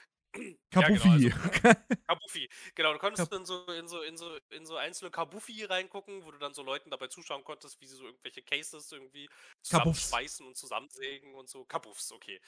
[0.71, 0.73] Kabuffi.
[0.73, 1.29] Ja, genau, also,
[2.07, 2.49] Kabuffi.
[2.75, 6.23] Genau, du konntest Kab dann so in so in so in so einzelne Kabuffi reingucken,
[6.25, 9.29] wo du dann so Leuten dabei zuschauen konntest, wie sie so irgendwelche Cases irgendwie
[9.61, 11.65] zusammenschweißen und zusammensägen und so.
[11.65, 12.41] Kabuffs, okay.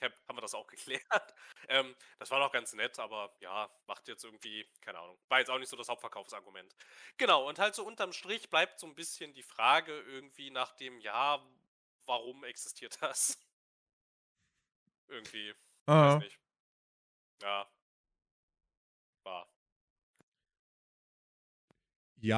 [0.00, 1.02] Hab, haben wir das auch geklärt.
[1.70, 5.18] Ähm, das war noch ganz nett, aber ja, macht jetzt irgendwie, keine Ahnung.
[5.28, 6.74] War jetzt auch nicht so das Hauptverkaufsargument.
[7.18, 10.98] Genau, und halt so unterm Strich bleibt so ein bisschen die Frage irgendwie nach dem,
[11.00, 11.46] ja,
[12.06, 13.38] warum existiert das?
[15.08, 15.54] irgendwie,
[15.86, 16.14] Ah.
[16.16, 16.38] weiß nicht.
[17.42, 17.68] Ja.
[19.26, 19.48] War.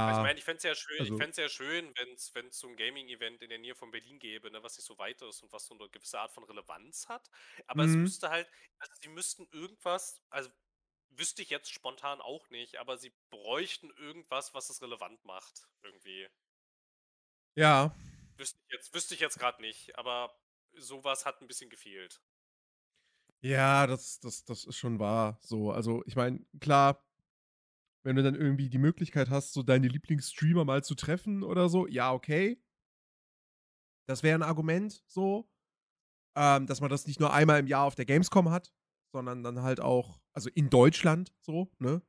[0.06, 0.22] Also ich Ja.
[0.22, 2.76] meine, ich fände es ja schön, also- ich fänd's ja schön, wenn es so ein
[2.76, 5.66] Gaming-Event in der Nähe von Berlin gäbe, ne, was nicht so weit ist und was
[5.66, 7.30] so eine gewisse Art von Relevanz hat.
[7.66, 8.02] Aber es Mhm.
[8.02, 10.50] müsste halt, also sie müssten irgendwas, also
[11.10, 15.68] wüsste ich jetzt spontan auch nicht, aber sie bräuchten irgendwas, was es relevant macht.
[15.82, 16.30] Irgendwie.
[17.56, 17.94] Ja.
[18.38, 20.36] Wüsste ich jetzt, wüsste ich jetzt gerade nicht, aber
[20.72, 22.20] sowas hat ein bisschen gefehlt.
[23.42, 25.38] Ja, das, das, das ist schon wahr.
[25.42, 27.02] So, also ich meine, klar,
[28.02, 31.86] wenn du dann irgendwie die Möglichkeit hast, so deine Lieblingsstreamer mal zu treffen oder so,
[31.86, 32.62] ja, okay.
[34.08, 35.48] Das wäre ein Argument, so.
[36.36, 38.72] Ähm, dass man das nicht nur einmal im Jahr auf der Gamescom hat,
[39.12, 42.02] sondern dann halt auch, also in Deutschland so, ne?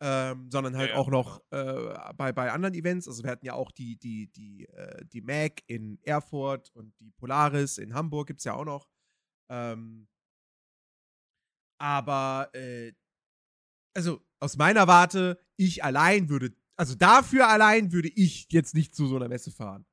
[0.00, 3.06] Ähm, sondern halt Ja, auch noch äh, bei, bei anderen Events.
[3.08, 7.12] Also wir hatten ja auch die, die, die, äh, die MAC in Erfurt und die
[7.12, 8.88] Polaris in Hamburg gibt es ja auch noch.
[9.50, 10.08] Ähm,
[11.82, 12.92] aber äh,
[13.94, 19.08] also aus meiner Warte, ich allein würde, also dafür allein würde ich jetzt nicht zu
[19.08, 19.84] so einer Messe fahren.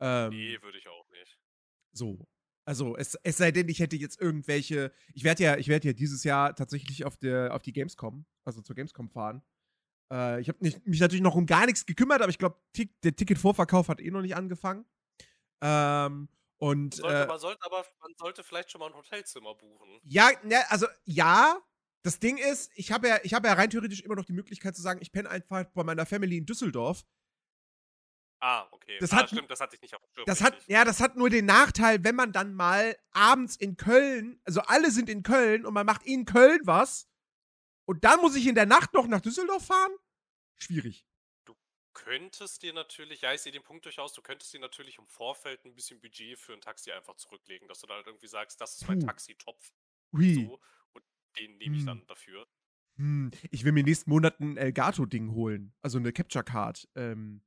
[0.00, 1.38] Ähm, Nee, würde ich auch nicht.
[1.92, 2.28] so.
[2.64, 4.92] Also es, es sei denn, ich hätte jetzt irgendwelche.
[5.14, 8.60] Ich werde ja, ich werde ja dieses Jahr tatsächlich auf der, auf die Gamescom, also
[8.60, 9.42] zur Gamescom fahren.
[10.12, 12.60] Äh, ich habe mich natürlich noch um gar nichts gekümmert, aber ich glaube,
[13.02, 14.84] der Ticketvorverkauf hat eh noch nicht angefangen.
[15.62, 20.00] Ähm, und Sollte, äh, man sollte aber, man sollte vielleicht schon mal ein Hotelzimmer buchen.
[20.04, 21.60] ja, ne, also ja.
[22.02, 24.76] Das Ding ist, ich habe ja, ich habe ja rein theoretisch immer noch die Möglichkeit
[24.76, 27.04] zu sagen, ich penne einfach bei meiner Family in Düsseldorf.
[28.40, 28.96] Ah, okay.
[29.00, 30.24] Das ah, hat- stimmt, das hatte ich nicht auf dem Schirm.
[30.26, 30.68] Das hat, richtig.
[30.68, 34.92] ja, das hat nur den Nachteil, wenn man dann mal abends in Köln, also alle
[34.92, 37.08] sind in Köln und man macht in Köln was
[37.84, 39.92] und dann muss ich in der Nacht noch nach Düsseldorf fahren?
[40.56, 41.04] Schwierig.
[42.04, 45.64] Könntest dir natürlich, ja, ich sehe den Punkt durchaus, du könntest dir natürlich im Vorfeld
[45.64, 48.76] ein bisschen Budget für ein Taxi einfach zurücklegen, dass du dann halt irgendwie sagst, das
[48.76, 49.00] ist mein.
[49.00, 49.72] Taxitopf
[50.12, 50.34] Hui.
[50.34, 50.60] so
[50.92, 51.04] und
[51.38, 51.86] den nehme ich Hm.
[51.86, 52.46] dann dafür.
[52.96, 55.74] Hm, ich will mir nächsten Monat ein Elgato-Ding holen.
[55.82, 56.88] Also eine Capture Card.
[56.94, 57.42] Ähm,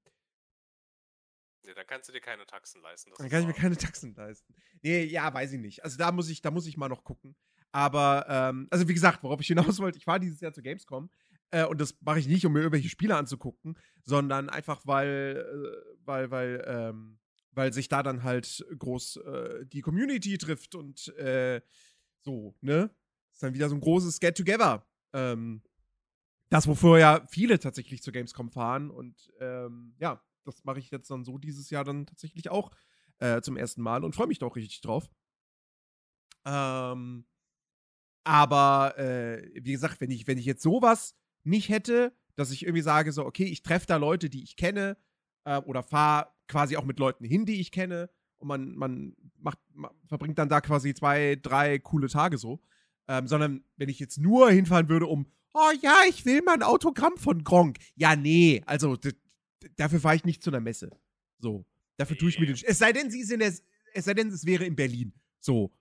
[1.63, 3.11] Nee, dann kannst du dir keine Taxen leisten.
[3.17, 4.55] Dann kann ich mir keine Taxen leisten.
[4.81, 5.83] Nee, ja, weiß ich nicht.
[5.83, 7.35] Also da muss ich, da muss ich mal noch gucken.
[7.71, 11.09] Aber, ähm, also wie gesagt, worauf ich hinaus wollte, ich war dieses Jahr zur Gamescom
[11.51, 15.97] äh, und das mache ich nicht, um mir irgendwelche Spiele anzugucken, sondern einfach, weil, äh,
[16.05, 17.19] weil, weil, ähm,
[17.51, 21.61] weil sich da dann halt groß äh, die Community trifft und äh,
[22.21, 22.89] so, ne?
[23.33, 24.85] Ist dann wieder so ein großes Get-Together.
[25.13, 25.61] Ähm,
[26.49, 31.09] das, wofür ja viele tatsächlich zur Gamescom fahren und ähm, ja, das mache ich jetzt
[31.11, 32.71] dann so dieses Jahr dann tatsächlich auch
[33.19, 35.09] äh, zum ersten Mal und freue mich da auch richtig drauf.
[36.45, 37.25] Ähm,
[38.23, 42.81] aber äh, wie gesagt, wenn ich, wenn ich jetzt sowas nicht hätte, dass ich irgendwie
[42.81, 44.97] sage, so, okay, ich treffe da Leute, die ich kenne,
[45.45, 49.59] äh, oder fahre quasi auch mit Leuten hin, die ich kenne, und man, man macht,
[49.73, 52.59] ma- verbringt dann da quasi zwei, drei coole Tage so.
[53.07, 56.63] Ähm, sondern wenn ich jetzt nur hinfahren würde, um, oh ja, ich will mal ein
[56.63, 57.77] Autogramm von Gronk.
[57.95, 58.97] Ja, nee, also
[59.75, 60.89] dafür fahre ich nicht zu einer Messe.
[61.39, 61.65] So.
[61.97, 62.57] Dafür tue ich mir den.
[62.63, 63.53] Es sei denn, sie ist in der,
[63.93, 65.13] es sei denn, es wäre in Berlin.
[65.39, 65.71] So.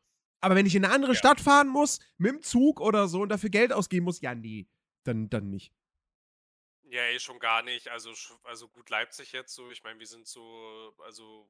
[0.41, 1.19] Aber wenn ich in eine andere Ja.
[1.19, 4.67] Stadt fahren muss, mit dem Zug oder so und dafür Geld ausgeben muss, ja, nee.
[5.05, 5.73] Dann, dann nicht.
[6.85, 7.89] Ja, eh schon gar nicht.
[7.89, 8.13] Also,
[8.45, 9.71] also gut Leipzig jetzt so.
[9.71, 11.49] Ich meine, wir sind so, also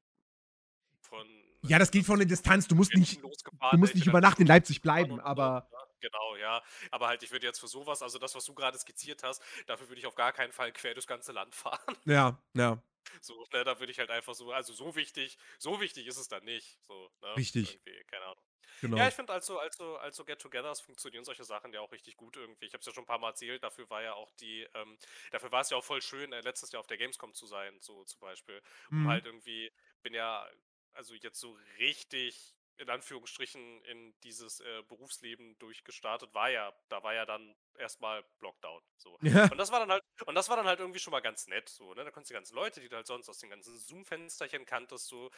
[1.01, 1.27] von.
[1.63, 2.67] Ja, das geht von der Distanz.
[2.67, 5.77] Du musst nicht, du musst nicht über Nacht in Leipzig bleiben, aber ne?
[6.01, 6.61] Genau, ja.
[6.89, 9.87] Aber halt, ich würde jetzt für sowas, also das, was du gerade skizziert hast, dafür
[9.87, 11.95] würde ich auf gar keinen Fall quer durchs ganze Land fahren.
[12.05, 12.81] ja, ja.
[13.21, 16.27] So, ne, da würde ich halt einfach so, also so wichtig, so wichtig ist es
[16.27, 16.79] dann nicht.
[16.81, 17.35] So, ne?
[17.35, 17.73] Richtig.
[17.73, 18.43] Irgendwie, keine Ahnung.
[18.81, 19.07] Genau.
[19.07, 22.65] Ja, ich finde also, also, also Get-Togethers funktionieren solche Sachen ja auch richtig gut irgendwie.
[22.65, 24.97] Ich habe es ja schon ein paar Mal erzählt, dafür war ja auch die, ähm,
[25.31, 27.79] dafür war es ja auch voll schön, äh, letztes Jahr auf der Gamescom zu sein,
[27.81, 28.61] so zum Beispiel.
[29.01, 29.09] Um Mhm.
[29.09, 29.71] halt irgendwie,
[30.03, 30.47] bin ja,
[30.93, 37.13] also jetzt so richtig in Anführungsstrichen in dieses äh, Berufsleben durchgestartet, war ja, da war
[37.13, 38.81] ja dann erstmal Lockdown.
[38.97, 39.19] So.
[39.21, 39.49] Ja.
[39.49, 41.69] Und das war dann halt, und das war dann halt irgendwie schon mal ganz nett,
[41.69, 42.03] so, ne?
[42.03, 45.07] Da konntest du die ganzen Leute, die du halt sonst aus den ganzen Zoom-Fensterchen kanntest,
[45.07, 45.29] so,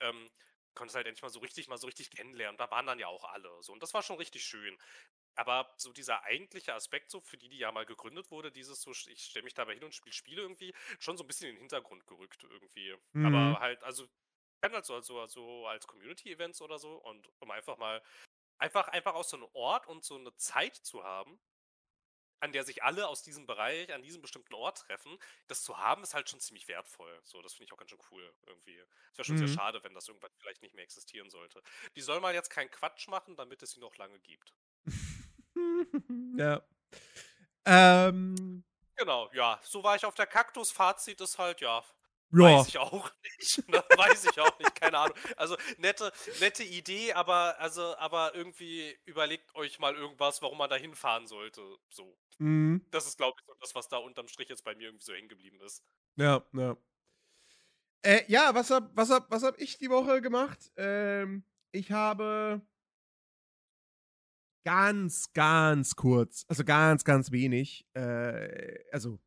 [0.00, 0.30] ähm,
[0.74, 2.58] konntest halt endlich mal so richtig, mal so richtig kennenlernen.
[2.58, 3.50] Da waren dann ja auch alle.
[3.62, 4.78] So, und das war schon richtig schön.
[5.36, 8.90] Aber so dieser eigentliche Aspekt, so für die, die ja mal gegründet wurde, dieses so,
[8.92, 11.60] ich stelle mich dabei hin und spiele Spiele irgendwie, schon so ein bisschen in den
[11.60, 12.96] Hintergrund gerückt irgendwie.
[13.14, 13.56] Mhm.
[13.56, 14.06] Aber halt, also,
[14.62, 18.02] kann halt so also, also als Community-Events oder so und um einfach mal,
[18.58, 21.40] einfach, einfach auch so einen Ort und so eine Zeit zu haben,
[22.40, 26.02] an der sich alle aus diesem Bereich, an diesem bestimmten Ort treffen, das zu haben,
[26.02, 27.20] ist halt schon ziemlich wertvoll.
[27.24, 28.78] So, das finde ich auch ganz schön cool irgendwie.
[29.12, 29.38] Es wäre schon Mhm.
[29.38, 31.62] sehr schade, wenn das irgendwann vielleicht nicht mehr existieren sollte.
[31.96, 34.54] Die soll mal jetzt keinen Quatsch machen, damit es sie noch lange gibt.
[36.38, 36.60] ja.
[37.64, 38.64] Ähm,
[38.96, 39.58] Genau, ja.
[39.62, 40.70] So war ich auf der Kaktus.
[40.70, 41.84] Fazit ist halt, ja,
[42.32, 42.38] ja.
[42.38, 43.62] weiß ich auch nicht.
[43.68, 43.82] Ne?
[43.96, 45.16] Weiß ich auch nicht, keine Ahnung.
[45.36, 50.76] Also nette, nette Idee, aber also, aber irgendwie überlegt euch mal irgendwas, warum man da
[50.76, 51.62] hinfahren sollte.
[51.88, 52.16] So.
[52.38, 52.84] Mhm.
[52.90, 55.12] Das ist, glaube ich, so das, was da unterm Strich jetzt bei mir irgendwie so
[55.12, 55.82] hängen geblieben ist.
[56.16, 56.76] Ja, ja.
[58.02, 60.70] Äh, ja, was hab, was, hab, was hab ich die Woche gemacht?
[60.76, 62.62] Ähm, ich habe
[64.64, 66.44] ganz, ganz kurz.
[66.48, 67.86] Also ganz, ganz wenig.
[67.94, 69.18] Äh, also,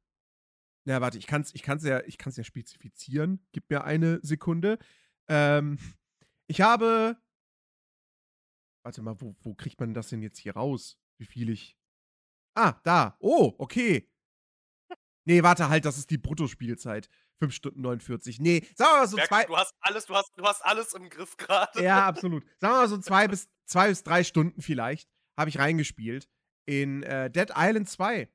[0.85, 3.45] na, warte, ich kann es ich kann's ja, ich kann's ja spezifizieren.
[3.51, 4.79] Gib mir eine Sekunde.
[5.27, 5.77] Ähm,
[6.47, 7.17] ich habe.
[8.85, 10.99] Warte mal, wo, wo kriegt man das denn jetzt hier raus?
[11.17, 11.77] Wie viel ich.
[12.55, 13.15] Ah, da.
[13.19, 14.09] Oh, okay.
[15.25, 17.09] Nee, warte halt, das ist die Bruttospielzeit.
[17.39, 18.39] 5 Stunden 49.
[18.39, 19.45] Nee, sagen wir mal so Merkst zwei.
[19.45, 21.81] Du, hast alles, du hast, du hast alles im Griff gerade.
[21.81, 22.43] Ja, absolut.
[22.59, 26.29] Sagen wir mal so zwei bis, zwei bis drei Stunden vielleicht habe ich reingespielt
[26.65, 28.29] in äh, Dead Island 2.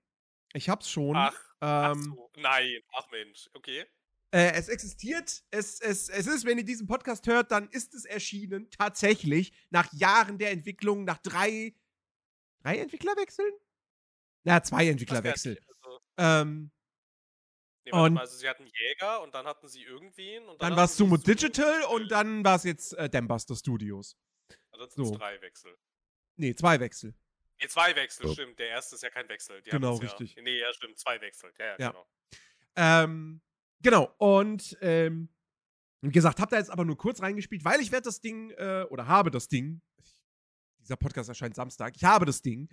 [0.54, 1.14] Ich hab's schon.
[1.14, 2.30] Ach ähm, so.
[2.36, 3.84] Nein, ach Mensch, okay.
[4.32, 5.42] äh, es existiert.
[5.50, 8.70] Es, es, es ist, wenn ihr diesen Podcast hört, dann ist es erschienen.
[8.70, 9.52] Tatsächlich.
[9.70, 11.74] Nach Jahren der Entwicklung, nach drei.
[12.62, 13.52] Drei Entwicklerwechseln?
[14.44, 15.58] Na, zwei Entwicklerwechsel.
[15.82, 16.70] also, Ähm,
[17.84, 20.70] nee, warte Und- mal, also sie hatten Jäger und dann hatten sie irgendwen und dann,
[20.70, 24.16] dann war es Sumo Digital und dann war es jetzt äh, Dambuster Studios.
[24.72, 25.14] Also das sind so.
[25.16, 25.76] drei Wechsel.
[26.36, 27.14] Nee, zwei Wechsel.
[27.60, 28.32] Nee, zwei Wechsel, Oh.
[28.32, 28.58] stimmt.
[28.58, 29.60] Der erste ist ja kein Wechsel.
[29.62, 30.00] Die Genau, ja.
[30.02, 30.36] richtig.
[30.42, 30.98] Nee, ja, stimmt.
[30.98, 31.50] Zwei Wechsel.
[31.58, 31.88] Ja, ja, Ja.
[31.90, 32.06] genau.
[32.76, 33.40] Ähm,
[33.82, 35.28] genau, und ähm,
[36.00, 38.84] wie gesagt, hab da jetzt aber nur kurz reingespielt, weil ich werde das Ding, äh,
[38.90, 39.80] oder habe das Ding,
[40.80, 42.68] dieser Podcast erscheint Samstag, ich habe das Ding,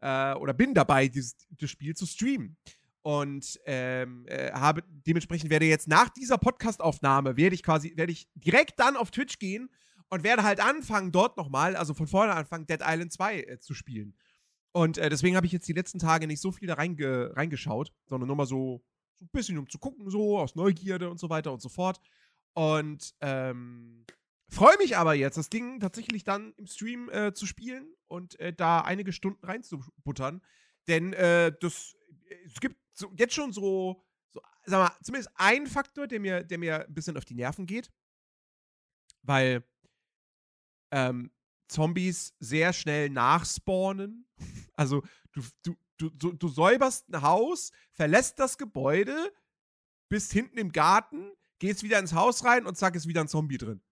[0.00, 2.56] äh, oder bin dabei, dieses, das Spiel zu streamen.
[3.02, 8.28] Und ähm, äh, habe dementsprechend werde jetzt nach dieser Podcastaufnahme, werde ich quasi, werde ich
[8.34, 9.70] direkt dann auf Twitch gehen
[10.08, 13.72] und werde halt anfangen, dort nochmal, also von vorne anfangen, Dead Island 2 äh, zu
[13.74, 14.16] spielen.
[14.72, 17.92] Und äh, deswegen habe ich jetzt die letzten Tage nicht so viel da reinge reingeschaut,
[18.06, 18.84] sondern nur mal so,
[19.16, 22.00] so ein bisschen um zu gucken, so aus Neugierde und so weiter und so fort.
[22.54, 24.04] Und ähm,
[24.48, 28.52] freue mich aber jetzt, das Ding tatsächlich dann im Stream äh, zu spielen und äh,
[28.52, 30.42] da einige Stunden reinzubuttern.
[30.88, 31.96] Denn äh, das,
[32.44, 36.58] es gibt so, jetzt schon so, so, sag mal, zumindest einen Faktor, der mir, der
[36.58, 37.90] mir ein bisschen auf die Nerven geht.
[39.22, 39.64] Weil
[40.92, 41.30] ähm,
[41.68, 44.26] Zombies sehr schnell nachspawnen.
[44.80, 49.30] Also du, du, du, du, du säuberst ein Haus, verlässt das Gebäude,
[50.08, 53.58] bist hinten im Garten, gehst wieder ins Haus rein und zack, ist wieder ein Zombie
[53.58, 53.82] drin.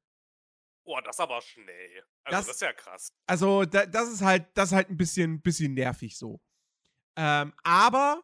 [0.85, 2.03] Boah, das ist aber schnell.
[2.24, 3.12] Also Das- das, ist ja krass.
[3.27, 6.40] Also, da, das ist halt, das ist halt ein bisschen, bisschen nervig so.
[7.16, 8.22] Ähm, aber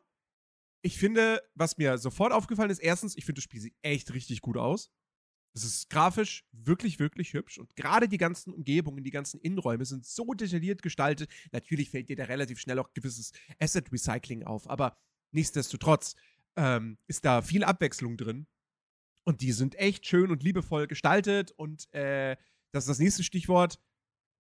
[0.81, 4.41] ich finde, was mir sofort aufgefallen ist, erstens, ich finde, das Spiel sieht echt richtig
[4.41, 4.91] gut aus.
[5.55, 7.59] Es ist grafisch wirklich, wirklich hübsch.
[7.59, 11.31] Und gerade die ganzen Umgebungen, die ganzen Innenräume sind so detailliert gestaltet.
[11.53, 14.69] Natürlich fällt dir da relativ schnell auch gewisses Asset Recycling auf.
[14.69, 14.97] Aber
[15.31, 16.17] nichtsdestotrotz
[16.57, 18.49] ähm, ist da viel Abwechslung drin.
[19.25, 21.53] Und die sind echt schön und liebevoll gestaltet.
[21.53, 22.37] Und äh,
[22.73, 23.81] das ist das nächste Stichwort.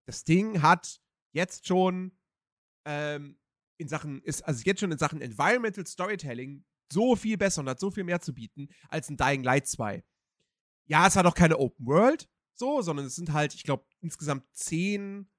[0.06, 1.00] Das Ding hat
[1.32, 2.16] jetzt schon
[2.86, 3.38] ähm,
[3.78, 7.80] in Sachen, ist also jetzt schon in Sachen Environmental Storytelling so viel besser und hat
[7.80, 10.02] so viel mehr zu bieten als ein Dying Light 2.
[10.86, 14.44] Ja, es hat auch keine Open World, so, sondern es sind halt, ich glaube, insgesamt
[14.54, 15.30] zehn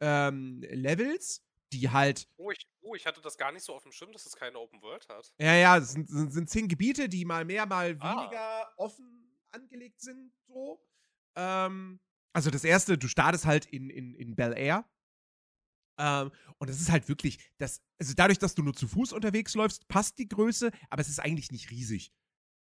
[0.00, 3.92] ähm, Levels, die halt Oh ich, oh, ich hatte das gar nicht so auf dem
[3.92, 5.32] Schirm, dass es keine Open World hat.
[5.38, 8.16] Ja, ja, es sind, sind, sind zehn Gebiete, die mal mehr, mal Ah.
[8.20, 10.80] weniger offen angelegt sind, so.
[11.36, 12.00] Ähm,
[12.34, 14.88] also das erste, du startest halt in, in, in Bel Air.
[15.98, 19.54] Ähm, und es ist halt wirklich, das, also dadurch, dass du nur zu Fuß unterwegs
[19.54, 22.12] läufst, passt die Größe, aber es ist eigentlich nicht riesig.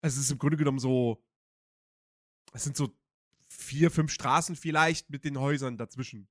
[0.02, 1.22] Also es ist im Grunde genommen so,
[2.52, 2.94] es sind so
[3.48, 6.28] vier, fünf Straßen vielleicht mit den Häusern dazwischen.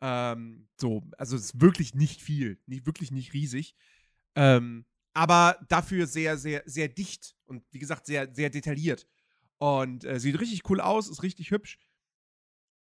[0.00, 3.74] Ähm, so, also es ist wirklich nicht viel, nicht, wirklich nicht riesig.
[4.34, 9.06] Ähm, aber dafür sehr, sehr, sehr dicht und wie gesagt, sehr, sehr detailliert.
[9.58, 11.78] Und äh, sieht richtig cool aus, ist richtig hübsch.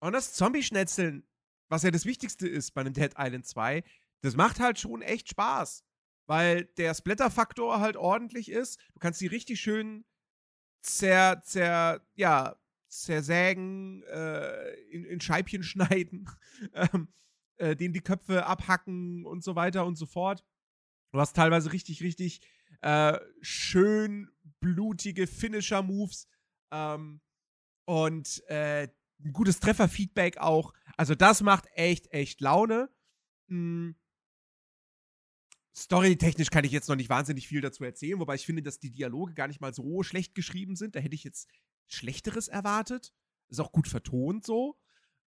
[0.01, 1.27] Und das Zombie-Schnetzeln,
[1.69, 3.85] was ja das Wichtigste ist bei einem Dead Island 2,
[4.23, 5.85] das macht halt schon echt Spaß.
[6.27, 8.81] Weil der Splatter-Faktor halt ordentlich ist.
[8.95, 10.05] Du kannst die richtig schön
[10.81, 12.57] zer, zer, ja,
[13.03, 16.29] zersägen, äh, in, in Scheibchen schneiden,
[16.75, 17.09] ähm,
[17.57, 20.45] äh, denen die Köpfe abhacken und so weiter und so fort.
[21.13, 22.41] Du hast teilweise richtig, richtig
[22.81, 24.31] äh, schön
[24.61, 26.29] blutige Finisher-Moves
[26.73, 27.21] ähm,
[27.87, 28.89] und äh,
[29.25, 30.75] ein gutes Trefferfeedback auch.
[30.97, 32.91] Also das macht echt, echt Laune.
[33.49, 33.95] Hm.
[35.77, 38.93] Storytechnisch kann ich jetzt noch nicht wahnsinnig viel dazu erzählen, wobei ich finde, dass die
[38.93, 40.95] Dialoge gar nicht mal so schlecht geschrieben sind.
[40.95, 41.49] Da hätte ich jetzt
[41.87, 43.13] Schlechteres erwartet.
[43.49, 44.79] Ist auch gut vertont so.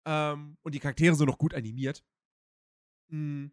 [0.06, 2.04] Ähm, und die Charaktere sind noch gut animiert.
[3.10, 3.52] Hm.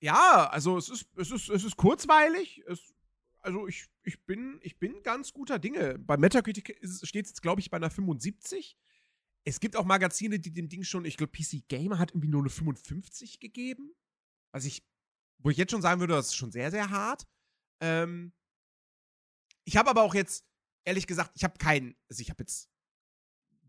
[0.00, 2.62] Ja, also es ist, es ist, es ist kurzweilig.
[2.66, 2.92] Es,
[3.40, 5.98] also ich, ich, bin, ich bin ganz guter Dinge.
[5.98, 8.76] Bei Metacritic steht es jetzt, glaube ich, bei einer 75.
[9.44, 12.42] Es gibt auch Magazine, die dem Ding schon, ich glaube, PC Gamer hat irgendwie nur
[12.42, 13.94] eine 55 gegeben.
[14.52, 14.84] Was ich,
[15.38, 17.26] wo ich jetzt schon sagen würde, das ist schon sehr, sehr hart.
[17.80, 18.32] Ähm,
[19.64, 20.44] ich habe aber auch jetzt,
[20.84, 22.70] ehrlich gesagt, ich habe keinen, also ich habe jetzt,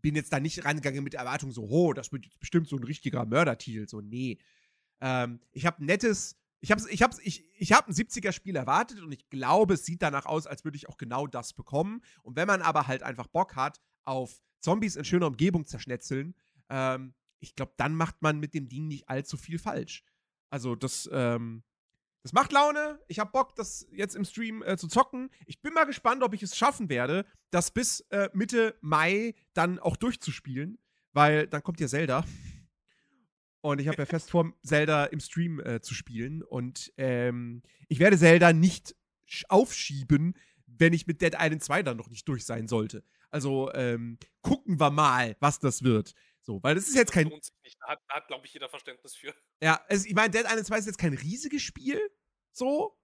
[0.00, 2.76] bin jetzt da nicht reingegangen mit der Erwartung so, oh, das wird jetzt bestimmt so
[2.76, 3.88] ein richtiger Mördertitel.
[3.88, 4.38] So, nee.
[5.00, 9.12] Ähm, ich habe nettes, ich habe ich hab, ich, ich hab ein 70er-Spiel erwartet und
[9.12, 12.02] ich glaube, es sieht danach aus, als würde ich auch genau das bekommen.
[12.22, 16.34] Und wenn man aber halt einfach Bock hat auf Zombies in schöner Umgebung zerschnetzeln,
[16.68, 20.04] ähm, ich glaube, dann macht man mit dem Ding nicht allzu viel falsch.
[20.50, 21.62] Also das, ähm,
[22.24, 22.98] das macht Laune.
[23.06, 25.28] Ich habe Bock, das jetzt im Stream äh, zu zocken.
[25.44, 29.78] Ich bin mal gespannt, ob ich es schaffen werde, das bis äh, Mitte Mai dann
[29.78, 30.78] auch durchzuspielen,
[31.12, 32.24] weil dann kommt ja Zelda.
[33.60, 36.42] Und ich habe ja fest vor, Zelda im Stream äh, zu spielen.
[36.42, 38.96] Und ähm, ich werde Zelda nicht
[39.50, 40.34] aufschieben,
[40.66, 43.04] wenn ich mit Dead Island 2 dann noch nicht durch sein sollte.
[43.28, 46.14] Also ähm, gucken wir mal, was das wird.
[46.44, 47.28] So, weil das ist jetzt kein.
[47.28, 47.80] Nicht.
[47.80, 49.34] Hat, hat glaube ich, jeder Verständnis für.
[49.62, 52.00] Ja, also ich meine, Dead Island 2 ist jetzt kein riesiges Spiel,
[52.52, 52.98] so.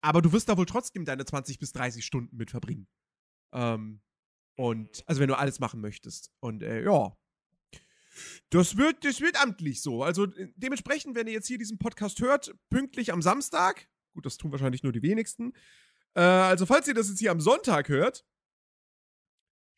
[0.00, 2.88] Aber du wirst da wohl trotzdem deine 20 bis 30 Stunden mit verbringen.
[3.52, 4.02] Ähm,
[4.56, 6.32] und, also wenn du alles machen möchtest.
[6.40, 7.16] Und äh, ja.
[8.50, 10.02] Das wird, das wird amtlich so.
[10.02, 14.38] Also äh, dementsprechend, wenn ihr jetzt hier diesen Podcast hört, pünktlich am Samstag, gut, das
[14.38, 15.52] tun wahrscheinlich nur die wenigsten.
[16.14, 18.24] Äh, also, falls ihr das jetzt hier am Sonntag hört,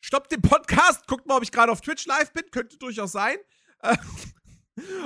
[0.04, 3.36] stoppt den Podcast, guckt mal, ob ich gerade auf Twitch live bin, könnte durchaus sein.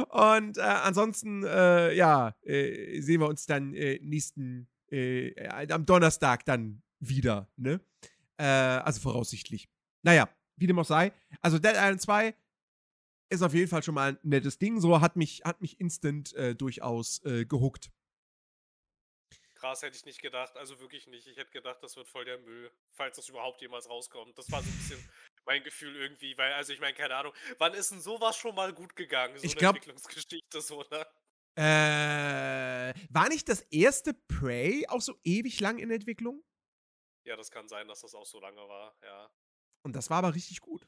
[0.08, 6.44] und äh, ansonsten, äh, ja, äh, sehen wir uns dann äh, nächsten, äh, am Donnerstag
[6.44, 7.80] dann wieder, ne?
[8.38, 9.68] Äh, also voraussichtlich.
[10.02, 11.12] Naja, wie dem auch sei.
[11.40, 12.34] Also Dead Island 2
[13.30, 14.80] ist auf jeden Fall schon mal ein nettes Ding.
[14.80, 17.90] So hat mich, hat mich instant durchaus gehuckt.
[19.58, 20.56] Krass, hätte ich nicht gedacht.
[20.56, 21.26] Also wirklich nicht.
[21.26, 24.38] Ich hätte gedacht, das wird voll der Müll, falls das überhaupt jemals rauskommt.
[24.38, 25.10] Das war so ein bisschen
[25.44, 28.72] mein Gefühl irgendwie, weil, also ich meine, keine Ahnung, wann ist denn sowas schon mal
[28.72, 29.36] gut gegangen?
[29.36, 31.06] So ich eine glaub, Entwicklungsgeschichte, so, ne?
[31.56, 36.44] Äh, war nicht das erste Prey auch so ewig lang in Entwicklung?
[37.24, 39.30] Ja, das kann sein, dass das auch so lange war, ja.
[39.82, 40.86] Und das war aber richtig gut.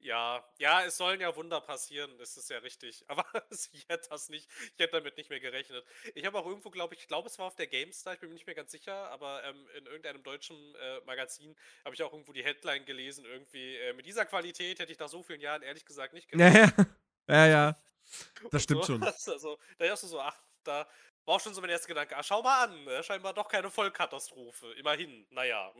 [0.00, 3.04] Ja, ja, es sollen ja Wunder passieren, das ist ja richtig.
[3.08, 3.24] Aber
[3.72, 5.84] ich hätte das nicht, ich hätte damit nicht mehr gerechnet.
[6.14, 8.28] Ich habe auch irgendwo, glaube ich, ich glaube, es war auf der GameStar, ich bin
[8.28, 12.12] mir nicht mehr ganz sicher, aber ähm, in irgendeinem deutschen äh, Magazin habe ich auch
[12.12, 15.62] irgendwo die Headline gelesen, irgendwie, äh, mit dieser Qualität hätte ich nach so vielen Jahren
[15.62, 16.32] ehrlich gesagt nicht.
[16.32, 16.72] Ja, ja,
[17.28, 17.82] ja, ja.
[18.52, 19.02] das stimmt so, schon.
[19.02, 20.88] Also, da hast du so, ach, da
[21.24, 23.02] war auch schon so mein erster Gedanke, ah, schau mal an, ne?
[23.02, 25.72] scheinbar doch keine Vollkatastrophe, immerhin, naja.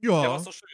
[0.00, 0.22] Ja.
[0.22, 0.68] Ja, war so schön.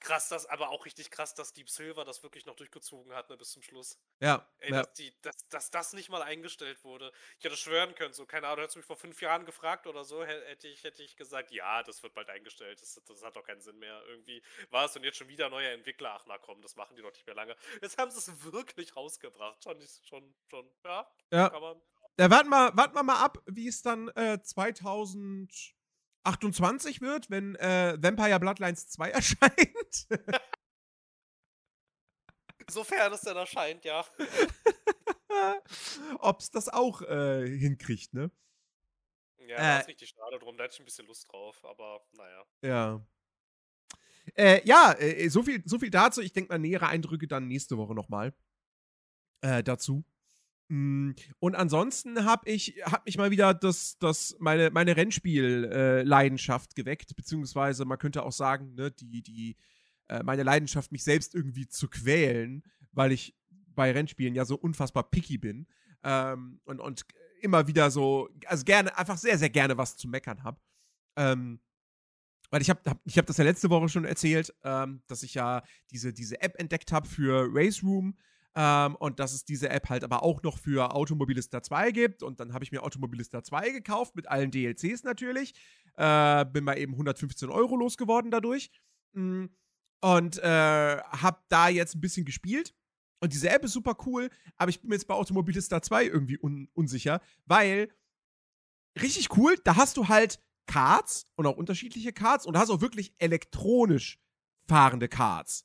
[0.00, 3.36] Krass, das aber auch richtig krass, dass Deep Silver das wirklich noch durchgezogen hat, ne,
[3.36, 3.98] bis zum Schluss.
[4.20, 4.46] Ja.
[4.58, 4.82] Ey, ja.
[4.82, 7.12] Dass, die, dass, dass, das nicht mal eingestellt wurde.
[7.38, 10.04] Ich hätte schwören können, so, keine Ahnung, hättest du mich vor fünf Jahren gefragt oder
[10.04, 12.80] so, hätte ich, hätte ich gesagt, ja, das wird bald eingestellt.
[12.80, 14.02] Das, das hat doch keinen Sinn mehr.
[14.06, 16.14] Irgendwie war es und jetzt schon wieder neuer Entwickler.
[16.14, 17.56] Ach, na komm, das machen die doch nicht mehr lange.
[17.82, 19.62] Jetzt haben sie es wirklich rausgebracht.
[19.64, 21.10] Schon, schon, schon, ja.
[21.30, 21.48] Ja.
[21.50, 21.82] Kann man,
[22.20, 25.77] ja, warten wir, warten wir mal ab, wie es dann äh, 2000
[26.24, 30.08] 28 wird, wenn äh, Vampire Bloodlines 2 erscheint.
[32.70, 34.04] Sofern es denn erscheint, ja.
[36.18, 38.30] Ob es das auch äh, hinkriegt, ne?
[39.48, 40.56] Ja, da äh, ist richtig schade drum.
[40.56, 42.44] Da hätte ich ein bisschen Lust drauf, aber naja.
[42.62, 43.06] Ja.
[44.34, 46.20] Äh, ja, äh, so, viel, so viel dazu.
[46.20, 48.34] Ich denke mal, nähere Eindrücke dann nächste Woche nochmal
[49.40, 50.04] äh, dazu.
[50.68, 56.82] Hm, und ansonsten habe ich hab mich mal wieder das, das meine, meine Rennspiel-Leidenschaft äh,
[56.82, 59.56] geweckt, beziehungsweise man könnte auch sagen, ne, die, die,
[60.08, 63.34] äh, meine Leidenschaft, mich selbst irgendwie zu quälen, weil ich
[63.74, 65.66] bei Rennspielen ja so unfassbar picky bin
[66.02, 67.06] ähm, und, und
[67.40, 70.60] immer wieder so, also gerne, einfach sehr, sehr gerne was zu meckern habe.
[71.16, 71.60] Ähm,
[72.50, 75.34] weil ich habe hab, ich hab das ja letzte Woche schon erzählt, ähm, dass ich
[75.34, 78.16] ja diese, diese App entdeckt habe für Race Room
[78.58, 82.24] ähm, und dass es diese App halt aber auch noch für Automobilista 2 gibt.
[82.24, 85.54] Und dann habe ich mir Automobilista 2 gekauft, mit allen DLCs natürlich.
[85.96, 88.72] Äh, bin mal eben 115 Euro losgeworden dadurch.
[89.12, 89.44] Mm,
[90.00, 92.74] und äh, habe da jetzt ein bisschen gespielt.
[93.20, 96.38] Und diese App ist super cool, aber ich bin mir jetzt bei Automobilista 2 irgendwie
[96.40, 97.88] un unsicher, weil
[99.00, 103.14] richtig cool, da hast du halt Cards und auch unterschiedliche Cards und hast auch wirklich
[103.18, 104.20] elektronisch
[104.68, 105.64] fahrende Cards.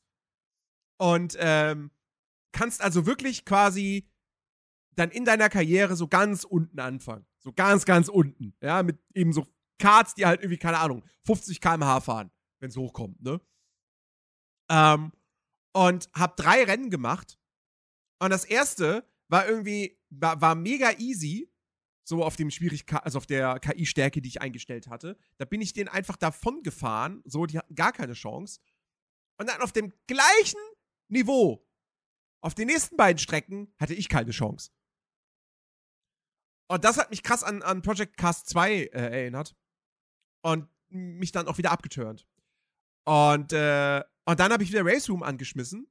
[0.97, 1.91] Und ähm,
[2.53, 4.07] kannst also wirklich quasi
[4.95, 7.25] dann in deiner Karriere so ganz unten anfangen.
[7.39, 8.55] So ganz, ganz unten.
[8.61, 9.45] Ja, mit eben so
[9.79, 13.41] Karts, die halt irgendwie, keine Ahnung, 50 km/h fahren, wenn es hochkommt, ne?
[14.69, 15.11] Ähm,
[15.73, 17.37] und hab drei Rennen gemacht.
[18.19, 21.49] Und das erste war irgendwie, war, war mega easy.
[22.05, 25.17] So auf dem Schwierigkeit, also auf der KI-Stärke, die ich eingestellt hatte.
[25.37, 27.21] Da bin ich denen einfach davon gefahren.
[27.25, 28.59] So, die hatten gar keine Chance.
[29.37, 30.59] Und dann auf dem gleichen
[31.07, 31.65] Niveau
[32.43, 34.71] auf den nächsten beiden Strecken hatte ich keine Chance.
[36.67, 39.55] Und das hat mich krass an, an Project Cast 2 äh, erinnert.
[40.41, 42.27] Und mich dann auch wieder abgeturnt.
[43.05, 45.87] Und, äh, und dann habe ich wieder Race Room angeschmissen.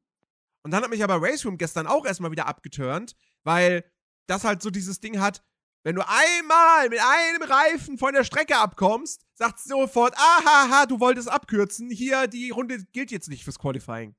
[0.63, 3.91] Und dann hat mich aber Race Room gestern auch erstmal wieder abgeturnt, weil
[4.27, 5.43] das halt so dieses Ding hat,
[5.85, 11.29] wenn du einmal mit einem Reifen von der Strecke abkommst, sagt sofort, ahaha, du wolltest
[11.29, 14.15] abkürzen, hier, die Runde gilt jetzt nicht fürs Qualifying.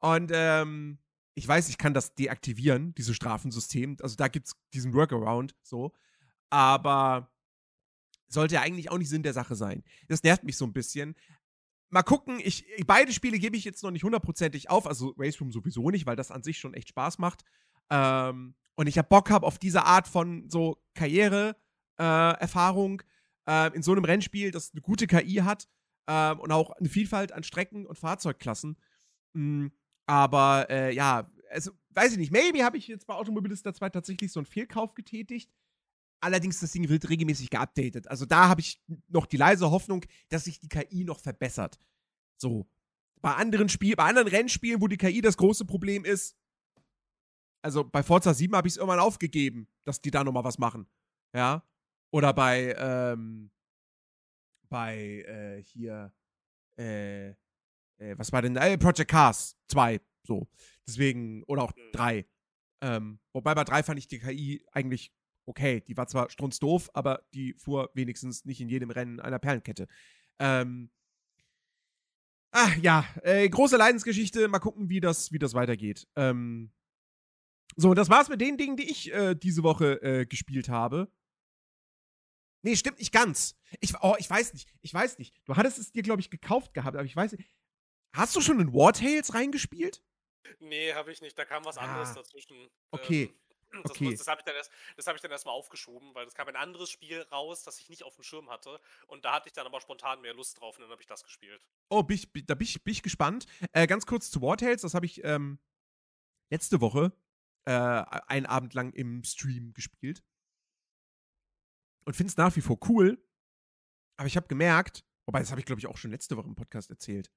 [0.00, 0.98] Und ähm,
[1.34, 3.96] ich weiß, ich kann das deaktivieren, dieses Strafensystem.
[4.02, 5.92] Also da gibt es diesen Workaround so.
[6.50, 7.32] Aber
[8.28, 9.84] sollte ja eigentlich auch nicht Sinn der Sache sein.
[10.08, 11.14] Das nervt mich so ein bisschen.
[11.88, 15.50] Mal gucken, ich, beide Spiele gebe ich jetzt noch nicht hundertprozentig auf, also Race Room
[15.50, 17.42] sowieso nicht, weil das an sich schon echt Spaß macht.
[17.90, 23.02] Ähm, und ich habe Bock hab auf diese Art von so Karriere-Erfahrung
[23.46, 25.68] äh, äh, in so einem Rennspiel, das eine gute KI hat
[26.06, 28.76] äh, und auch eine Vielfalt an Strecken und Fahrzeugklassen.
[29.32, 29.72] Mhm.
[30.10, 34.32] Aber äh, ja, also weiß ich nicht, maybe habe ich jetzt bei Automobilista 2 tatsächlich
[34.32, 35.54] so einen Fehlkauf getätigt.
[36.20, 38.08] Allerdings, das Ding wird regelmäßig geupdatet.
[38.08, 41.78] Also da habe ich noch die leise Hoffnung, dass sich die KI noch verbessert.
[42.38, 42.68] So.
[43.20, 46.36] Bei anderen Spielen, bei anderen Rennspielen, wo die KI das große Problem ist,
[47.62, 50.88] also bei Forza 7 habe ich es irgendwann aufgegeben, dass die da nochmal was machen.
[51.32, 51.64] Ja.
[52.10, 53.52] Oder bei, ähm,
[54.68, 56.12] bei, äh, hier,
[56.76, 57.34] äh,
[58.00, 60.48] äh, was war denn, äh, Project Cars 2, so.
[60.86, 62.22] Deswegen, oder auch 3.
[62.22, 62.24] Mhm.
[62.82, 65.12] Ähm, wobei bei 3 fand ich die KI eigentlich
[65.46, 65.82] okay.
[65.82, 69.86] Die war zwar strunzdoof, aber die fuhr wenigstens nicht in jedem Rennen einer Perlenkette.
[70.38, 70.90] Ähm,
[72.52, 74.48] Ah, ja, äh, große Leidensgeschichte.
[74.48, 76.08] Mal gucken, wie das, wie das weitergeht.
[76.16, 76.72] Ähm,
[77.76, 81.12] so, das war's mit den Dingen, die ich äh, diese Woche äh, gespielt habe.
[82.62, 83.56] Nee, stimmt nicht ganz.
[83.78, 84.74] Ich, oh, ich weiß nicht.
[84.82, 85.40] Ich weiß nicht.
[85.44, 87.48] Du hattest es dir, glaube ich, gekauft gehabt, aber ich weiß nicht.
[88.12, 90.02] Hast du schon in War Tales reingespielt?
[90.58, 91.38] Nee, habe ich nicht.
[91.38, 91.82] Da kam was ah.
[91.82, 92.70] anderes dazwischen.
[92.90, 93.24] Okay.
[93.24, 93.40] Ähm,
[93.82, 94.16] das, okay.
[94.16, 96.56] das habe ich dann erst, das habe ich dann erstmal aufgeschoben, weil es kam ein
[96.56, 98.80] anderes Spiel raus, das ich nicht auf dem Schirm hatte.
[99.06, 101.22] Und da hatte ich dann aber spontan mehr Lust drauf und dann habe ich das
[101.22, 101.64] gespielt.
[101.88, 103.46] Oh, bin ich, da bin ich, bin ich gespannt.
[103.72, 105.60] Äh, ganz kurz zu War Tales, das habe ich ähm,
[106.50, 107.12] letzte Woche
[107.66, 110.24] äh, einen Abend lang im Stream gespielt.
[112.04, 113.24] Und finde es nach wie vor cool.
[114.16, 116.56] Aber ich habe gemerkt, wobei das habe ich, glaube ich, auch schon letzte Woche im
[116.56, 117.30] Podcast erzählt.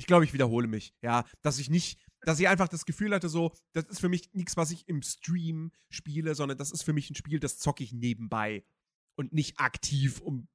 [0.00, 3.28] Ich glaube, ich wiederhole mich, ja, dass ich nicht, dass ich einfach das Gefühl hatte,
[3.28, 6.94] so, das ist für mich nichts, was ich im Stream spiele, sondern das ist für
[6.94, 8.64] mich ein Spiel, das zocke ich nebenbei
[9.16, 10.48] und nicht aktiv, um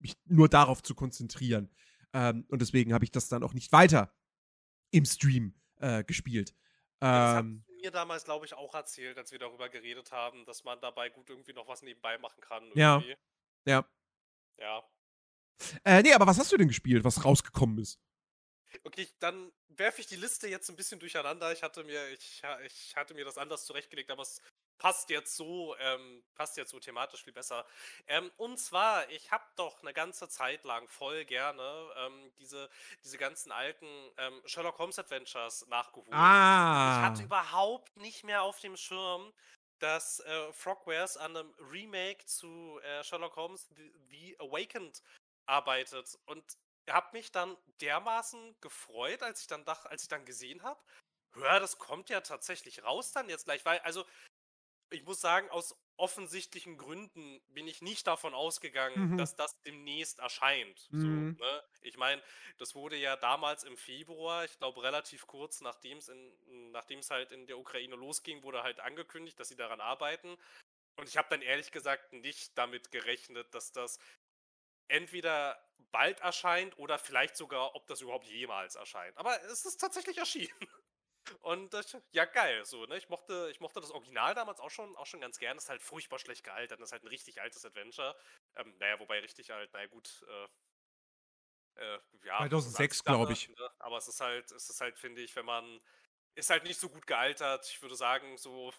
[0.00, 1.70] mich nur darauf zu konzentrieren.
[2.12, 4.14] Ähm, und deswegen habe ich das dann auch nicht weiter
[4.90, 6.54] im Stream äh, gespielt.
[7.00, 11.08] Ähm, mir damals, glaube ich, auch erzählt, als wir darüber geredet haben, dass man dabei
[11.08, 12.64] gut irgendwie noch was nebenbei machen kann.
[12.64, 12.80] Irgendwie.
[12.80, 13.02] Ja.
[13.64, 13.88] Ja.
[14.58, 14.82] Ja.
[15.84, 17.98] Äh, nee, aber was hast du denn gespielt, was rausgekommen ist?
[18.84, 21.52] Okay, dann werfe ich die Liste jetzt ein bisschen durcheinander.
[21.52, 24.40] Ich hatte mir, ich, ich hatte mir das anders zurechtgelegt, aber es
[24.80, 27.66] passt jetzt so, ähm, passt jetzt so thematisch viel besser.
[28.06, 31.62] Ähm, und zwar, ich habe doch eine ganze Zeit lang voll gerne
[31.98, 32.68] ähm, diese,
[33.04, 36.12] diese ganzen alten ähm, Sherlock Holmes Adventures nachgeholt.
[36.12, 36.96] Ah.
[36.96, 39.32] Ich hatte überhaupt nicht mehr auf dem Schirm,
[39.80, 45.02] dass äh, Frogwares an einem Remake zu äh, Sherlock Holmes The, The Awakened
[45.46, 46.18] arbeitet.
[46.24, 46.44] Und
[46.92, 50.80] habe mich dann dermaßen gefreut, als ich dann dach, als ich dann gesehen habe,
[51.32, 54.04] hör, das kommt ja tatsächlich raus dann jetzt gleich, weil also
[54.92, 59.18] ich muss sagen, aus offensichtlichen Gründen bin ich nicht davon ausgegangen, mhm.
[59.18, 60.88] dass das demnächst erscheint.
[60.90, 61.36] Mhm.
[61.38, 61.64] So, ne?
[61.82, 62.22] Ich meine,
[62.58, 66.10] das wurde ja damals im Februar, ich glaube relativ kurz nachdem es
[66.72, 70.36] nachdem es halt in der Ukraine losging, wurde halt angekündigt, dass sie daran arbeiten.
[70.96, 73.98] Und ich habe dann ehrlich gesagt nicht damit gerechnet, dass das
[74.88, 79.16] entweder bald erscheint oder vielleicht sogar, ob das überhaupt jemals erscheint.
[79.16, 80.50] Aber es ist tatsächlich erschienen.
[81.42, 82.96] Und das, ja, geil, so, ne?
[82.96, 85.56] Ich mochte, ich mochte das Original damals auch schon, auch schon ganz gern.
[85.56, 86.80] Das ist halt furchtbar schlecht gealtert.
[86.80, 88.16] Das ist halt ein richtig altes Adventure.
[88.56, 90.48] Ähm, naja, wobei richtig alt, naja, gut, äh,
[91.80, 92.38] äh, ja.
[92.38, 93.48] 2006, glaube ich.
[93.48, 93.70] Ne?
[93.78, 95.80] Aber es ist halt, es ist halt, finde ich, wenn man,
[96.34, 97.66] ist halt nicht so gut gealtert.
[97.66, 98.72] Ich würde sagen, so,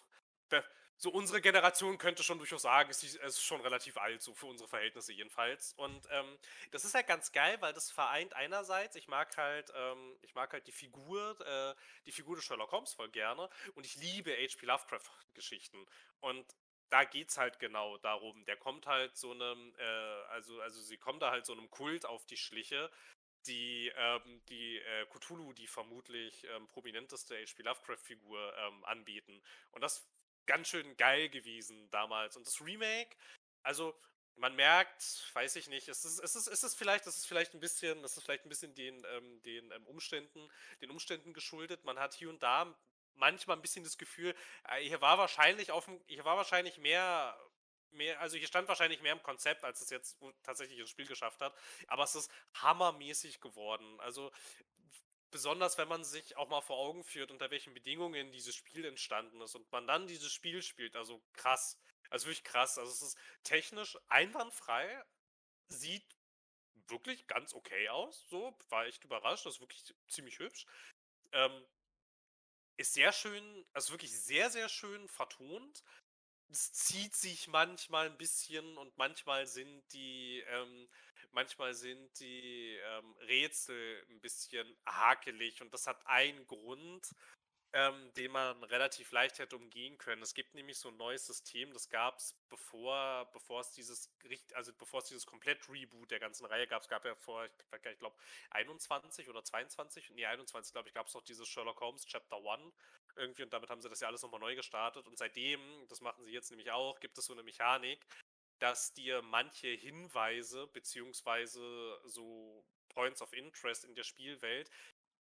[1.02, 4.70] so unsere Generation könnte schon durchaus sagen, es ist schon relativ alt, so für unsere
[4.70, 5.74] Verhältnisse jedenfalls.
[5.74, 6.38] Und ähm,
[6.70, 10.54] das ist halt ganz geil, weil das vereint einerseits, ich mag halt, ähm, ich mag
[10.54, 11.74] halt die Figur, äh,
[12.06, 14.64] die Figur des Sherlock Holmes voll gerne und ich liebe H.P.
[14.68, 15.88] Lovecraft-Geschichten.
[16.20, 16.46] Und
[16.92, 18.46] da geht's halt genau darum.
[18.46, 19.84] Der kommt halt so einem, äh,
[20.30, 22.92] also, also sie kommen da halt so einem Kult auf die Schliche,
[23.48, 27.64] die, ähm, die äh, Cthulhu, die vermutlich ähm, prominenteste H.P.
[27.64, 29.42] Lovecraft-Figur ähm, anbieten.
[29.72, 30.08] Und das
[30.52, 32.36] ganz schön geil gewesen damals.
[32.36, 33.16] Und das Remake,
[33.64, 33.98] also
[34.36, 37.54] man merkt, weiß ich nicht, es ist, es ist, es ist vielleicht, das ist vielleicht
[37.54, 40.50] ein bisschen, das ist vielleicht ein bisschen den, ähm, den ähm, Umständen,
[40.82, 41.86] den Umständen geschuldet.
[41.86, 42.78] Man hat hier und da
[43.14, 44.36] manchmal ein bisschen das Gefühl,
[44.68, 47.40] äh, hier war wahrscheinlich auf hier war wahrscheinlich mehr,
[47.92, 51.40] mehr, also hier stand wahrscheinlich mehr im Konzept, als es jetzt tatsächlich ins Spiel geschafft
[51.40, 51.56] hat.
[51.88, 54.02] Aber es ist hammermäßig geworden.
[54.02, 54.34] Also
[55.32, 59.42] besonders wenn man sich auch mal vor Augen führt, unter welchen Bedingungen dieses Spiel entstanden
[59.42, 61.80] ist und man dann dieses Spiel spielt, also krass.
[62.10, 62.78] Also wirklich krass.
[62.78, 65.04] Also es ist technisch einwandfrei,
[65.70, 66.06] sieht
[66.88, 68.28] wirklich ganz okay aus.
[68.30, 69.46] So, war echt überrascht.
[69.46, 70.66] Das ist wirklich ziemlich hübsch.
[71.32, 71.66] Ähm,
[72.78, 75.84] ist sehr schön, also wirklich sehr, sehr schön vertont.
[76.52, 80.90] Es zieht sich manchmal ein bisschen und manchmal sind die, ähm,
[81.32, 87.10] manchmal sind die ähm, Rätsel ein bisschen hakelig und das hat einen Grund
[87.74, 90.22] ähm, den man relativ leicht hätte umgehen können.
[90.22, 94.14] Es gibt nämlich so ein neues System, das gab es bevor, bevor es dieses
[94.54, 96.82] also bevor es dieses Komplett-Reboot der ganzen Reihe gab.
[96.82, 98.16] Es gab ja vor, ich glaube,
[98.52, 102.74] 21 oder 22, nee, 21, glaube ich, gab es noch dieses Sherlock Holmes Chapter 1
[103.16, 105.08] irgendwie und damit haben sie das ja alles nochmal neu gestartet.
[105.08, 108.06] Und seitdem, das machen sie jetzt nämlich auch, gibt es so eine Mechanik,
[108.60, 114.70] dass dir manche Hinweise beziehungsweise so Points of Interest in der Spielwelt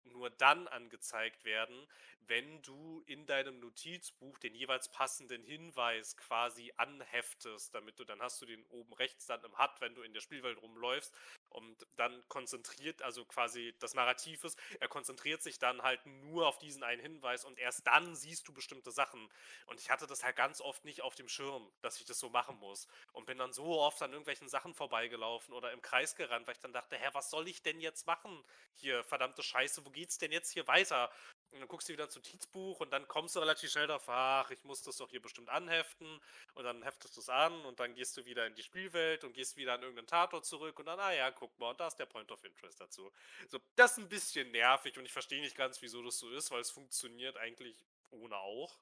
[0.06, 1.88] nur dann angezeigt werden,
[2.22, 8.42] wenn du in deinem Notizbuch den jeweils passenden Hinweis quasi anheftest, damit du dann hast
[8.42, 11.16] du den oben rechts dann im HUD, wenn du in der Spielwelt rumläufst
[11.50, 16.58] und dann konzentriert, also quasi das Narrativ ist, er konzentriert sich dann halt nur auf
[16.60, 19.30] diesen einen Hinweis und erst dann siehst du bestimmte Sachen.
[19.66, 22.30] Und ich hatte das halt ganz oft nicht auf dem Schirm, dass ich das so
[22.30, 26.48] machen muss und bin dann so oft an irgendwelchen Sachen vorbeigelaufen oder im Kreis gerannt,
[26.48, 28.44] weil ich dann dachte, hä, was soll ich denn jetzt machen?
[28.74, 31.12] Hier, verdammte Scheiße, wo geht's denn jetzt hier weiter?
[31.52, 34.52] Und dann guckst du wieder zum Notizbuch und dann kommst du relativ schnell darauf, ach,
[34.52, 36.22] ich muss das doch hier bestimmt anheften.
[36.54, 39.34] Und dann heftest du es an und dann gehst du wieder in die Spielwelt und
[39.34, 41.96] gehst wieder an irgendeinen Tatort zurück und dann, ah ja, guck mal, und da ist
[41.96, 43.12] der Point of Interest dazu.
[43.48, 46.52] So, das ist ein bisschen nervig und ich verstehe nicht ganz, wieso das so ist,
[46.52, 48.80] weil es funktioniert eigentlich ohne auch.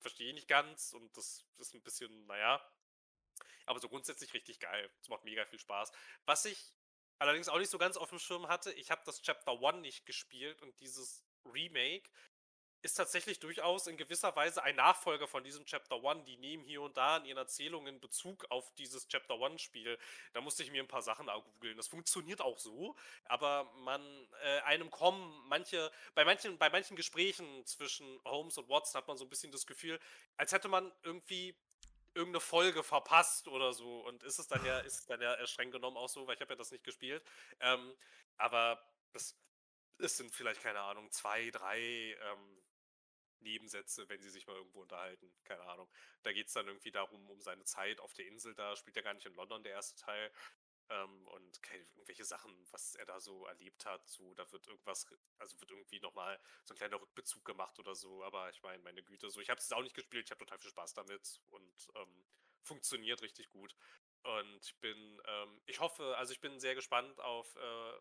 [0.00, 2.64] Verstehe nicht ganz und das ist ein bisschen, naja.
[3.66, 4.90] Aber so grundsätzlich richtig geil.
[5.02, 5.92] Es macht mega viel Spaß.
[6.24, 6.72] Was ich
[7.18, 10.06] allerdings auch nicht so ganz auf dem Schirm hatte, ich habe das Chapter 1 nicht
[10.06, 12.08] gespielt und dieses Remake
[12.82, 16.22] ist tatsächlich durchaus in gewisser Weise ein Nachfolger von diesem Chapter One.
[16.24, 19.98] Die nehmen hier und da in ihren Erzählungen Bezug auf dieses Chapter One Spiel.
[20.32, 21.76] Da musste ich mir ein paar Sachen googeln.
[21.76, 22.94] Das funktioniert auch so,
[23.24, 24.00] aber man
[24.44, 29.16] äh, einem kommen manche bei manchen bei manchen Gesprächen zwischen Holmes und Watson hat man
[29.16, 29.98] so ein bisschen das Gefühl,
[30.36, 31.56] als hätte man irgendwie
[32.14, 34.00] irgendeine Folge verpasst oder so.
[34.06, 36.40] Und ist es dann ja, ist es dann ja streng genommen auch so, weil ich
[36.40, 37.22] habe ja das nicht gespielt.
[37.60, 37.94] Ähm,
[38.36, 38.80] aber
[39.12, 39.36] das,
[39.98, 42.62] es sind vielleicht, keine Ahnung, zwei, drei ähm,
[43.40, 45.32] Nebensätze, wenn sie sich mal irgendwo unterhalten.
[45.44, 45.88] Keine Ahnung.
[46.22, 48.54] Da geht es dann irgendwie darum, um seine Zeit auf der Insel.
[48.54, 50.32] Da spielt er gar nicht in London, der erste Teil.
[50.90, 54.06] Ähm, und okay, irgendwelche Sachen, was er da so erlebt hat.
[54.08, 55.06] So, da wird irgendwas,
[55.38, 58.24] also wird irgendwie nochmal so ein kleiner Rückbezug gemacht oder so.
[58.24, 60.58] Aber ich meine, meine Güte, so, ich habe es auch nicht gespielt, ich habe total
[60.58, 62.26] viel Spaß damit und ähm,
[62.62, 63.74] funktioniert richtig gut.
[64.22, 67.98] Und ich bin, ähm, ich hoffe, also ich bin sehr gespannt auf, äh,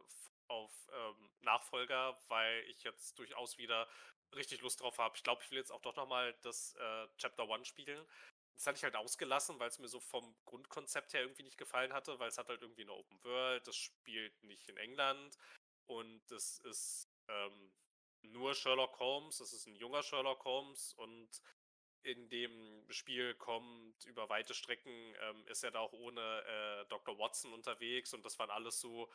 [0.47, 3.87] auf ähm, Nachfolger, weil ich jetzt durchaus wieder
[4.35, 5.15] richtig Lust drauf habe.
[5.15, 8.05] Ich glaube, ich will jetzt auch doch nochmal das äh, Chapter One spielen.
[8.55, 11.93] Das hatte ich halt ausgelassen, weil es mir so vom Grundkonzept her irgendwie nicht gefallen
[11.93, 15.37] hatte, weil es hat halt irgendwie eine Open World, das spielt nicht in England
[15.85, 17.71] und das ist ähm,
[18.23, 21.29] nur Sherlock Holmes, das ist ein junger Sherlock Holmes und
[22.01, 27.17] in dem Spiel kommt über weite Strecken, ähm, ist er da auch ohne äh, Dr.
[27.19, 29.07] Watson unterwegs und das waren alles so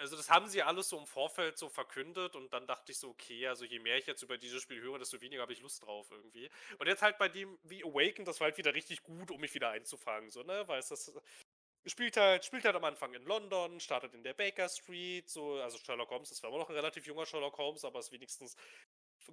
[0.00, 3.10] also das haben sie alles so im Vorfeld so verkündet und dann dachte ich so,
[3.10, 5.82] okay, also je mehr ich jetzt über dieses Spiel höre, desto weniger habe ich Lust
[5.84, 6.50] drauf irgendwie.
[6.78, 9.54] Und jetzt halt bei dem wie Awaken, das war halt wieder richtig gut, um mich
[9.54, 11.12] wieder einzufangen, so, ne, weil es das
[11.86, 15.78] spielt halt, spielt halt am Anfang in London, startet in der Baker Street, so, also
[15.78, 18.56] Sherlock Holmes, das war immer noch ein relativ junger Sherlock Holmes, aber ist wenigstens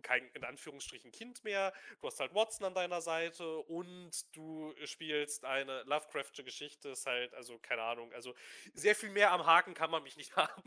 [0.02, 1.74] kein in Anführungsstrichen Kind mehr.
[2.02, 6.90] Du hast halt Watson an deiner Seite und du spielst eine Lovecraftsche Geschichte.
[6.90, 8.36] Ist halt, also keine Ahnung, also
[8.74, 10.64] sehr viel mehr am Haken kann man mich nicht haben.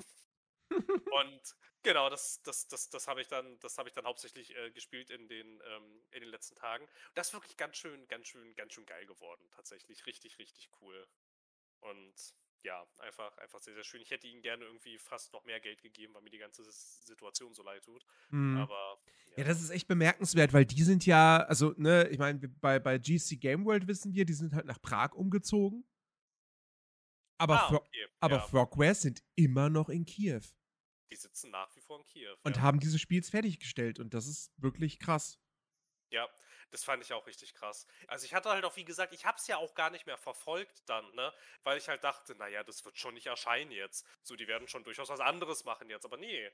[0.71, 4.71] und genau, das, das, das, das habe ich dann, das habe ich dann hauptsächlich äh,
[4.71, 6.85] gespielt in den, ähm, in den letzten Tagen.
[6.85, 9.49] Und das ist wirklich ganz schön, ganz schön, ganz schön geil geworden.
[9.53, 11.07] Tatsächlich richtig, richtig cool.
[11.81, 14.03] Und ja, einfach, einfach sehr, sehr schön.
[14.03, 17.55] Ich hätte ihnen gerne irgendwie fast noch mehr Geld gegeben, weil mir die ganze Situation
[17.55, 18.05] so leid tut.
[18.31, 18.59] Mhm.
[18.59, 19.01] Aber.
[19.37, 19.45] Ja.
[19.45, 23.41] das ist echt bemerkenswert, weil die sind ja, also, ne, ich meine, bei, bei GC
[23.41, 25.85] Game World wissen wir, die sind halt nach Prag umgezogen.
[27.39, 28.07] Aber, ah, okay.
[28.21, 28.43] aber ja.
[28.43, 30.41] Frogware sind immer noch in Kiew.
[31.11, 32.35] Die sitzen nach wie vor in Kiew.
[32.45, 32.63] Und ja.
[32.63, 35.39] haben diese Spiels fertiggestellt und das ist wirklich krass.
[36.11, 36.29] Ja,
[36.71, 37.87] das fand ich auch richtig krass.
[38.09, 40.17] Also ich hatte halt auch, wie gesagt, ich habe es ja auch gar nicht mehr
[40.17, 41.33] verfolgt dann, ne?
[41.63, 44.07] Weil ich halt dachte, naja, das wird schon nicht erscheinen jetzt.
[44.23, 46.05] So, die werden schon durchaus was anderes machen jetzt.
[46.05, 46.51] Aber nee,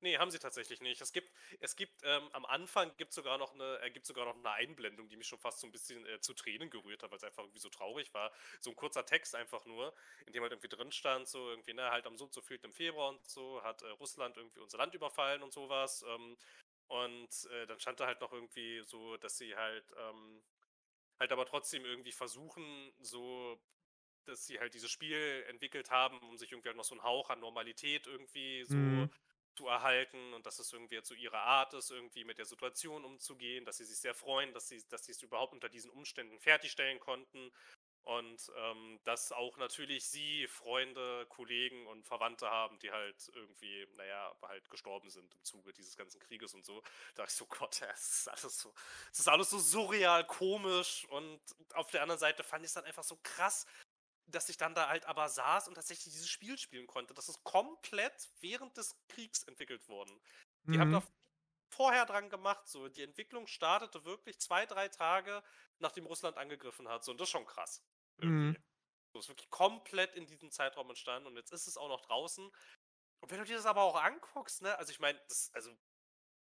[0.00, 1.00] Nee, haben sie tatsächlich nicht.
[1.00, 4.36] Es gibt, es gibt ähm, am Anfang gibt sogar noch eine, äh, gibt sogar noch
[4.36, 7.16] eine Einblendung, die mich schon fast so ein bisschen äh, zu Tränen gerührt hat, weil
[7.16, 8.30] es einfach irgendwie so traurig war.
[8.60, 9.94] So ein kurzer Text einfach nur,
[10.26, 12.74] in dem halt irgendwie drin stand, so irgendwie, ne, halt am so zu viel im
[12.74, 16.02] Februar und so, hat äh, Russland irgendwie unser Land überfallen und sowas.
[16.06, 16.36] Ähm,
[16.88, 20.42] und äh, dann stand da halt noch irgendwie so, dass sie halt, ähm,
[21.18, 23.60] halt aber trotzdem irgendwie versuchen, so
[24.26, 27.30] dass sie halt dieses Spiel entwickelt haben, um sich irgendwie halt noch so einen Hauch
[27.30, 29.10] an Normalität irgendwie so Mhm.
[29.56, 33.04] Zu erhalten und dass es irgendwie jetzt so ihre Art ist, irgendwie mit der Situation
[33.04, 36.38] umzugehen, dass sie sich sehr freuen, dass sie, dass sie es überhaupt unter diesen Umständen
[36.38, 37.50] fertigstellen konnten
[38.06, 44.32] und ähm, dass auch natürlich sie Freunde, Kollegen und Verwandte haben, die halt irgendwie, naja,
[44.42, 46.80] halt gestorben sind im Zuge dieses ganzen Krieges und so.
[47.16, 48.72] Da dachte ich so, Gott, es ist alles so,
[49.10, 51.40] es ist alles so surreal, komisch und
[51.74, 53.66] auf der anderen Seite fand ich es dann einfach so krass,
[54.26, 57.14] dass ich dann da halt aber saß und tatsächlich dieses Spiel spielen konnte.
[57.14, 60.20] Das ist komplett während des Kriegs entwickelt worden.
[60.72, 60.92] Die haben Mhm.
[60.92, 61.02] da
[61.72, 62.88] vorher dran gemacht, so.
[62.88, 65.42] Die Entwicklung startete wirklich zwei, drei Tage,
[65.78, 67.04] nachdem Russland angegriffen hat.
[67.04, 67.84] So, und das ist schon krass.
[68.22, 68.56] Mhm.
[69.12, 72.44] So ist wirklich komplett in diesem Zeitraum entstanden und jetzt ist es auch noch draußen.
[73.20, 75.20] Und wenn du dir das aber auch anguckst, ne, also ich meine,
[75.52, 75.76] also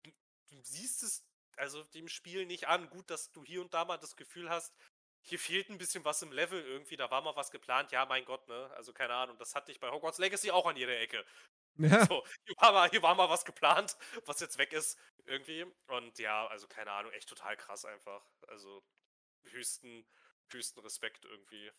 [0.03, 0.12] du,
[0.51, 2.89] du siehst es also dem Spiel nicht an.
[2.91, 4.75] Gut, dass du hier und da mal das Gefühl hast,
[5.29, 8.24] hier fehlt ein bisschen was im Level irgendwie, da war mal was geplant, ja, mein
[8.24, 8.70] Gott, ne?
[8.76, 11.24] Also keine Ahnung, das hatte ich bei Hogwarts Legacy auch an jeder Ecke.
[11.76, 12.05] Ja.
[12.07, 15.64] So, hier war, mal, hier war mal was geplant, was jetzt weg ist, irgendwie.
[15.87, 18.26] Und ja, also keine Ahnung, echt total krass einfach.
[18.49, 18.83] Also
[19.45, 20.07] höchsten,
[20.51, 21.70] höchsten Respekt irgendwie,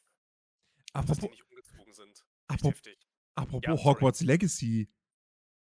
[1.04, 2.26] dass die Apropos, nicht umgezogen sind.
[2.48, 3.08] Apropos, heftig.
[3.36, 3.84] apropos Ja.
[3.84, 4.90] Hogwarts Legacy.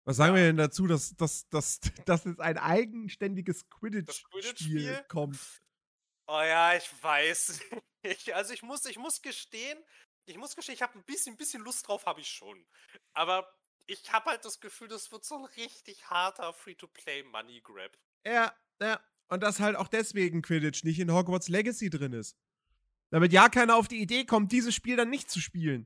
[0.03, 0.41] Was sagen Ja.
[0.41, 5.05] wir denn dazu, dass, dass, dass, dass jetzt ein eigenständiges Quidditch-Spiel Quidditch-Spiel?
[5.07, 5.60] kommt?
[6.33, 7.59] Oh ja, ich weiß.
[8.03, 9.77] Ich, also ich muss, ich muss gestehen,
[10.25, 12.65] ich muss gestehen, ich habe ein bisschen, bisschen Lust drauf, habe ich schon.
[13.13, 13.47] Aber
[13.85, 17.95] ich habe halt das Gefühl, das wird so ein richtig harter Free-to-Play-Money-Grab.
[18.25, 18.99] Ja, ja.
[19.27, 22.35] Und dass halt auch deswegen Quidditch nicht in Hogwarts Legacy drin ist.
[23.11, 25.85] Damit ja keiner auf die Idee kommt, dieses Spiel dann nicht zu spielen.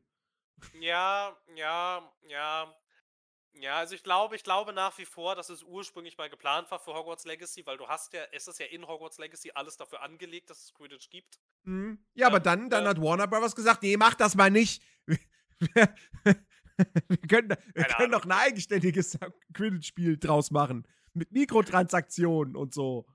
[0.80, 2.74] Ja, ja, ja.
[3.58, 6.80] Ja, also ich glaube, ich glaube nach wie vor, dass es ursprünglich mal geplant war
[6.80, 10.02] für Hogwarts Legacy, weil du hast ja, es ist ja in Hogwarts Legacy alles dafür
[10.02, 11.40] angelegt, dass es Quidditch gibt.
[11.64, 12.06] Mhm.
[12.14, 12.90] Ja, aber Ähm, dann, dann ja.
[12.90, 13.56] hat Warner Bros.
[13.56, 14.84] gesagt, nee, mach das mal nicht.
[15.08, 15.88] wir
[17.30, 19.18] können, wir können doch ein eigenständiges
[19.54, 20.86] Quidditch-Spiel draus machen.
[21.14, 23.06] Mit Mikrotransaktionen und so.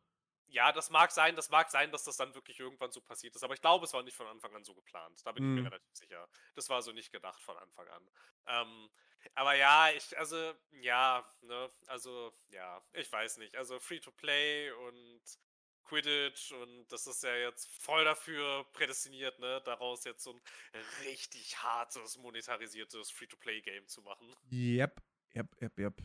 [0.47, 3.45] Ja, das mag sein, das mag sein, dass das dann wirklich irgendwann so passiert ist,
[3.45, 5.21] aber ich glaube, es war nicht von Anfang an so geplant.
[5.25, 5.55] Da bin ich Mhm.
[5.57, 6.27] mir relativ sicher.
[6.57, 8.09] Das war so nicht gedacht von Anfang an.
[8.47, 8.89] Ähm,
[9.35, 13.57] aber ja, ich, also, ja, ne, also, ja, ich weiß nicht.
[13.57, 15.23] Also Free-to-Play und
[15.85, 20.41] Quidditch und das ist ja jetzt voll dafür prädestiniert, ne, daraus jetzt so ein
[21.05, 24.33] richtig hartes, monetarisiertes Free-to-Play-Game zu machen.
[24.53, 25.03] Yep,
[25.35, 26.03] yep, yep, yep.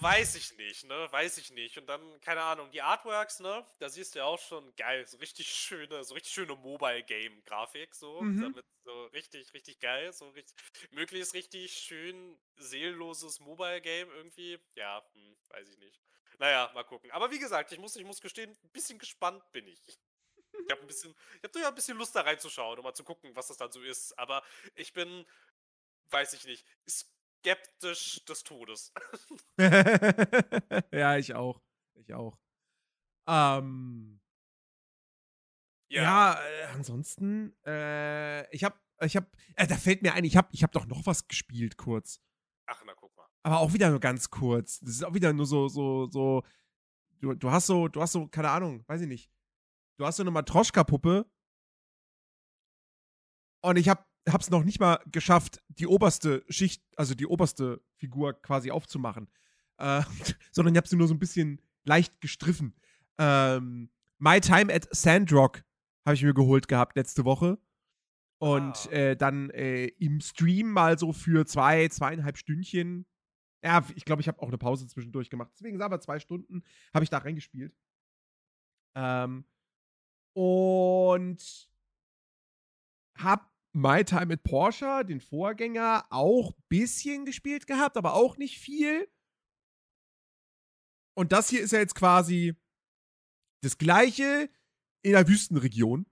[0.00, 1.08] Weiß ich nicht, ne?
[1.10, 1.76] Weiß ich nicht.
[1.76, 3.66] Und dann, keine Ahnung, die Artworks, ne?
[3.78, 8.22] Da siehst du ja auch schon geil, so richtig schöne, so richtig schöne Mobile-Game-Grafik, so.
[8.22, 8.40] Mhm.
[8.40, 10.56] Damit so richtig, richtig geil, so richtig,
[10.90, 14.58] möglichst richtig schön seelenloses Mobile-Game irgendwie.
[14.74, 16.00] Ja, hm, weiß ich nicht.
[16.38, 17.10] Naja, mal gucken.
[17.10, 19.80] Aber wie gesagt, ich muss, ich muss gestehen, ein bisschen gespannt bin ich.
[20.64, 23.04] Ich habe ein bisschen, ich habe ja ein bisschen Lust da reinzuschauen, um mal zu
[23.04, 24.18] gucken, was das dann so ist.
[24.18, 24.42] Aber
[24.74, 25.26] ich bin,
[26.10, 26.66] weiß ich nicht,
[27.40, 28.92] skeptisch des Todes.
[30.92, 31.60] ja, ich auch.
[31.94, 32.38] Ich auch.
[33.28, 34.20] Ähm,
[35.90, 36.02] Ja.
[36.02, 39.26] ja, äh, ansonsten, äh, ich hab, ich hab,
[39.56, 42.20] äh, da fällt mir ein, ich hab, ich hab doch noch was gespielt kurz.
[42.66, 43.26] Ach, na guck mal.
[43.42, 44.80] Aber auch wieder nur ganz kurz.
[44.80, 46.42] Das ist auch wieder nur so, so, so.
[47.20, 49.30] Du, du hast so, du hast so, keine Ahnung, weiß ich nicht.
[49.98, 51.30] Du hast so eine Matroschka-Puppe.
[53.62, 53.90] Und ich
[54.26, 59.28] hab, hab's noch nicht mal geschafft, die oberste Schicht, also die oberste Figur quasi aufzumachen.
[59.78, 60.02] Äh,
[60.52, 62.74] sondern ich hab sie nur so ein bisschen leicht gestriffen.
[63.18, 65.64] Ähm, My Time at Sandrock
[66.04, 67.58] habe ich mir geholt gehabt letzte Woche.
[68.38, 68.92] Und Ah.
[68.92, 73.04] äh, dann äh, im Stream mal so für zwei, zweieinhalb Stündchen.
[73.62, 75.50] Ja, ich glaube, ich habe auch eine Pause zwischendurch gemacht.
[75.54, 76.62] Deswegen sagen wir zwei Stunden,
[76.94, 77.76] habe ich da reingespielt.
[78.94, 79.44] Ähm,
[80.32, 81.68] und
[83.18, 89.08] hab My Time mit Porsche, den Vorgänger, auch bisschen gespielt gehabt, aber auch nicht viel.
[91.14, 92.54] Und das hier ist ja jetzt quasi
[93.62, 94.50] das gleiche
[95.02, 96.06] in der Wüstenregion.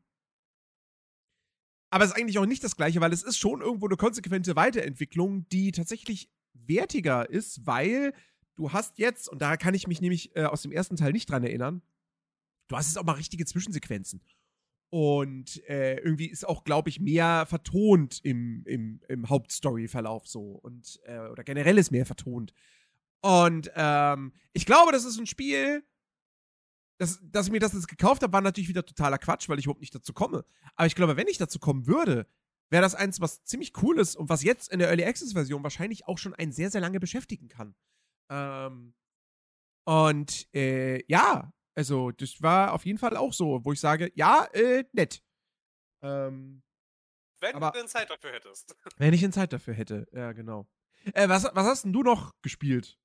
[1.91, 4.57] Aber es ist eigentlich auch nicht das gleiche, weil es ist schon irgendwo eine konsequente
[4.57, 8.13] Weiterentwicklung, die tatsächlich wertiger ist, weil
[8.57, 11.31] du hast jetzt, und da kann ich mich nämlich äh, aus dem ersten Teil nicht
[11.31, 11.83] dran erinnern,
[12.69, 14.21] du hast jetzt auch mal richtige Zwischensequenzen.
[14.91, 20.53] Und äh, irgendwie ist auch, glaube ich, mehr vertont im, im, im Hauptstory-Verlauf so.
[20.63, 22.55] Und, äh, oder generell ist mehr vertont.
[23.21, 25.85] Und ähm, ich glaube, das ist ein Spiel,
[26.99, 29.67] das, dass ich mir das jetzt gekauft habe, war natürlich wieder totaler Quatsch, weil ich
[29.67, 30.45] überhaupt nicht dazu komme.
[30.75, 32.27] Aber ich glaube, wenn ich dazu kommen würde,
[32.71, 35.63] wäre das eins, was ziemlich cool ist und was jetzt in der Early Access Version
[35.63, 37.75] wahrscheinlich auch schon einen sehr, sehr lange beschäftigen kann.
[38.31, 38.95] Ähm,
[39.85, 44.47] und äh, ja, also das war auf jeden Fall auch so, wo ich sage, ja,
[44.53, 45.23] äh, nett.
[46.03, 46.63] Ähm,
[47.41, 48.75] Wenn aber- du denn Zeit dafür hättest.
[48.97, 50.67] wenn ich denn Zeit dafür hätte, ja, genau.
[51.15, 52.99] Äh, was, was hast denn du noch gespielt?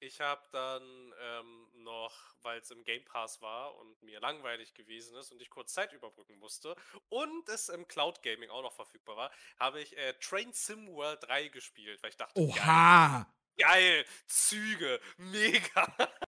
[0.00, 0.82] Ich habe dann
[1.20, 2.12] ähm, noch,
[2.42, 5.92] weil es im Game Pass war und mir langweilig gewesen ist und ich kurz Zeit
[5.92, 6.74] überbrücken musste
[7.08, 11.22] und es im Cloud Gaming auch noch verfügbar war, habe ich äh, Train Sim World
[11.22, 13.34] 3 gespielt, weil ich dachte, geil, Oha!
[13.56, 15.96] geil, Züge, mega.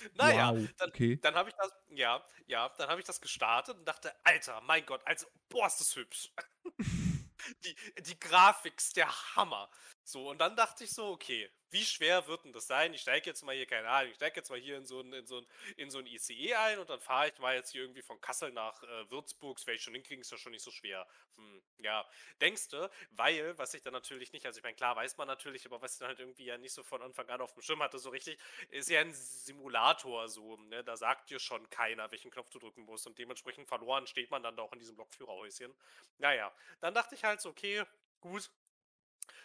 [0.14, 1.16] naja, wow, dann, okay.
[1.16, 4.84] dann habe ich das, ja, ja, dann habe ich das gestartet und dachte, Alter, mein
[4.86, 6.32] Gott, also, boah, ist das hübsch.
[7.64, 9.70] die, die Grafik ist der Hammer.
[10.02, 12.92] So, und dann dachte ich so, okay, wie schwer wird denn das sein?
[12.94, 15.12] Ich steige jetzt mal hier, keine Ahnung, ich steige jetzt mal hier in so ein,
[15.12, 15.46] in so ein,
[15.76, 18.50] in so ein ICE ein und dann fahre ich mal jetzt hier irgendwie von Kassel
[18.50, 19.58] nach äh, Würzburg.
[19.58, 21.06] Das werde ich schon hinkriegen, ist ja schon nicht so schwer.
[21.36, 22.04] Hm, ja,
[22.40, 25.64] denkst du, weil, was ich dann natürlich nicht, also ich meine, klar weiß man natürlich,
[25.66, 27.82] aber was ich dann halt irgendwie ja nicht so von Anfang an auf dem Schirm
[27.82, 28.40] hatte, so richtig,
[28.70, 30.82] ist ja ein Simulator so, ne?
[30.82, 34.42] Da sagt dir schon keiner, welchen Knopf du drücken musst und dementsprechend verloren steht man
[34.42, 35.72] dann da auch in diesem Lokführerhäuschen.
[36.18, 37.84] Naja, dann dachte ich halt so, okay,
[38.20, 38.50] gut,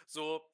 [0.07, 0.49] so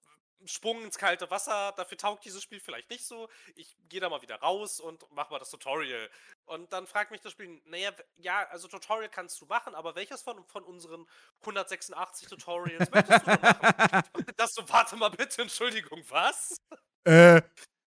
[0.46, 3.30] Sprung ins kalte Wasser, dafür taugt dieses Spiel vielleicht nicht so.
[3.56, 6.10] Ich gehe da mal wieder raus und mach mal das Tutorial.
[6.46, 10.22] Und dann fragt mich das Spiel, naja, ja, also Tutorial kannst du machen, aber welches
[10.22, 11.06] von, von unseren
[11.42, 14.04] 186 Tutorials möchtest du denn machen?
[14.14, 16.58] Und das so, warte mal bitte, Entschuldigung, was?
[17.04, 17.42] Äh,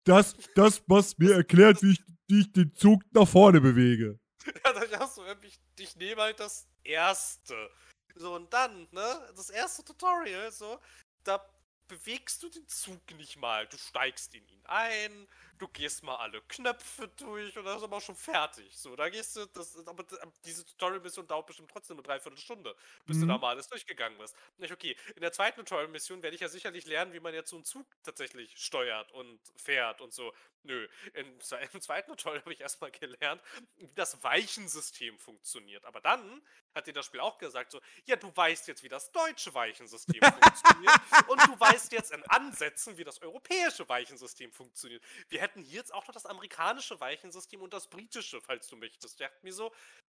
[0.04, 4.18] das, das, was mir erklärt, wie ich, wie ich den Zug nach vorne bewege.
[4.64, 7.70] Ja, dann hast du irgendwie, ich nehme halt das erste.
[8.16, 10.80] So, und dann, ne, das erste Tutorial, so,
[11.24, 11.44] da
[11.88, 13.66] bewegst du den Zug nicht mal.
[13.66, 15.28] Du steigst in ihn ein,
[15.60, 18.76] du gehst mal alle Knöpfe durch und dann ist aber schon fertig.
[18.76, 20.04] So, da gehst du, das, aber
[20.44, 22.74] diese Tutorial-Mission dauert bestimmt trotzdem eine Dreiviertelstunde,
[23.06, 23.40] bis du da Mhm.
[23.40, 24.34] mal alles durchgegangen bist.
[24.56, 24.96] Nicht okay.
[25.14, 27.86] In der zweiten Tutorial-Mission werde ich ja sicherlich lernen, wie man jetzt so einen Zug
[28.02, 30.32] tatsächlich steuert und fährt und so.
[30.62, 30.88] Nö.
[31.14, 31.38] Im,
[31.74, 33.42] im zweiten Tutorial habe ich erstmal gelernt,
[33.76, 35.84] wie das Weichensystem funktioniert.
[35.84, 36.42] Aber dann
[36.74, 40.20] hat dir das Spiel auch gesagt, so, ja, du weißt jetzt, wie das deutsche Weichensystem
[40.22, 40.94] funktioniert
[41.28, 45.02] und du weißt jetzt in Ansätzen, wie das europäische Weichensystem funktioniert.
[45.28, 49.20] Wir hätten hier jetzt auch noch das amerikanische Weichensystem und das britische, falls du möchtest.
[49.20, 49.72] Ich dachte mir so,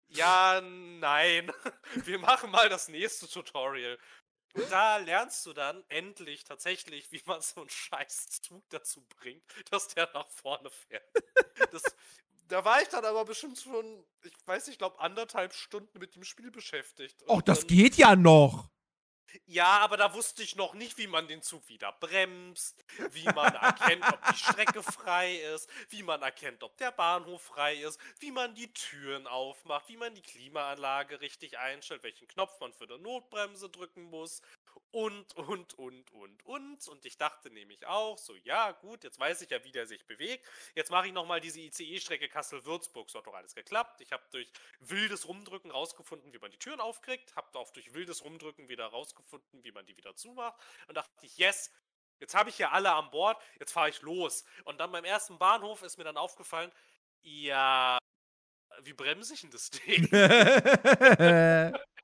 [0.08, 1.52] ja, nein,
[2.04, 3.98] wir machen mal das nächste Tutorial.
[4.54, 9.44] Und da lernst du dann endlich tatsächlich, wie man so einen scheiß Zug dazu bringt,
[9.70, 11.04] dass der nach vorne fährt.
[11.72, 11.82] Das,
[12.48, 16.14] da war ich dann aber bestimmt schon, ich weiß nicht, ich glaube anderthalb Stunden mit
[16.14, 17.22] dem Spiel beschäftigt.
[17.28, 18.70] Och, das geht ja noch.
[19.46, 23.54] Ja, aber da wusste ich noch nicht, wie man den Zug wieder bremst, wie man
[23.54, 28.30] erkennt, ob die Strecke frei ist, wie man erkennt, ob der Bahnhof frei ist, wie
[28.30, 32.98] man die Türen aufmacht, wie man die Klimaanlage richtig einstellt, welchen Knopf man für die
[32.98, 34.42] Notbremse drücken muss
[34.90, 36.88] und, und, und, und, und.
[36.88, 40.06] Und ich dachte nämlich auch, so, ja, gut, jetzt weiß ich ja, wie der sich
[40.06, 40.46] bewegt.
[40.74, 43.10] Jetzt mache ich nochmal diese ICE-Strecke Kassel-Würzburg.
[43.10, 44.00] So hat doch alles geklappt.
[44.00, 44.50] Ich habe durch
[44.80, 47.34] wildes Rumdrücken rausgefunden, wie man die Türen aufkriegt.
[47.36, 50.58] Habe auch durch wildes Rumdrücken wieder rausgefunden, wie man die wieder zumacht.
[50.88, 51.70] Und dachte ich, yes,
[52.18, 53.40] jetzt habe ich ja alle an Bord.
[53.58, 54.44] Jetzt fahre ich los.
[54.64, 56.72] Und dann beim ersten Bahnhof ist mir dann aufgefallen,
[57.22, 57.98] ja,
[58.82, 60.08] wie bremse ich denn das Ding?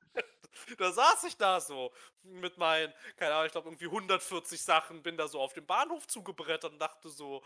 [0.79, 1.93] da saß ich da so
[2.23, 6.07] mit meinen, keine Ahnung, ich glaube irgendwie 140 Sachen, bin da so auf dem Bahnhof
[6.07, 7.43] zugebrettert und dachte so,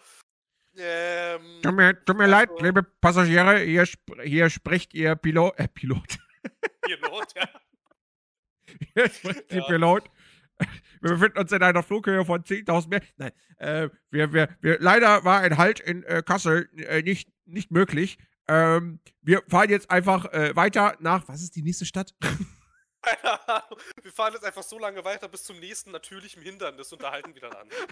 [0.76, 3.84] ähm, tut mir, tut mir Also- leid, liebe Passagiere, hier,
[4.22, 5.58] hier spricht Ihr Pilot.
[5.58, 6.18] Äh, Pilot.
[6.82, 7.48] Pilot, ja.
[8.94, 9.66] Hier spricht Ihr Ja.
[9.66, 10.04] Pilot.
[11.00, 13.06] Wir befinden uns in einer Flughöhe von 10.000 Meter.
[13.16, 17.70] Nein, äh, wir, wir, wir, leider war ein Halt in äh, Kassel äh, nicht, nicht
[17.70, 18.18] möglich.
[18.48, 22.14] Ähm, wir fahren jetzt einfach äh, weiter nach, was ist die nächste Stadt?
[23.06, 23.80] Keine Ahnung.
[24.02, 27.34] Wir fahren jetzt einfach so lange weiter bis zum nächsten natürlichen Hindernis und da halten
[27.34, 27.70] wir dann an.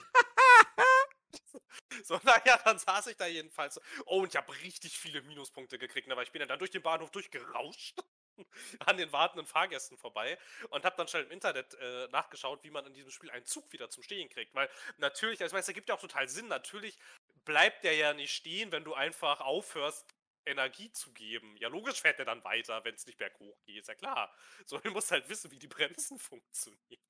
[2.05, 3.81] So, naja, dann saß ich da jedenfalls.
[4.07, 6.83] Oh, und ich habe richtig viele Minuspunkte gekriegt, aber ich bin ja dann durch den
[6.83, 7.99] Bahnhof durchgerauscht.
[8.87, 10.37] An den wartenden Fahrgästen vorbei
[10.71, 13.73] und habe dann schnell im Internet äh, nachgeschaut, wie man in diesem Spiel einen Zug
[13.73, 14.55] wieder zum Stehen kriegt.
[14.55, 16.49] Weil natürlich, also ich meine, es ergibt ja auch total Sinn.
[16.49, 16.99] Natürlich
[17.45, 20.05] bleibt der ja nicht stehen, wenn du einfach aufhörst,
[20.47, 21.57] Energie zu geben.
[21.59, 24.35] Ja, logisch fährt er dann weiter, wenn es nicht berghoch geht, ist ja klar.
[24.67, 27.03] So, du musst halt wissen, wie die Bremsen funktionieren.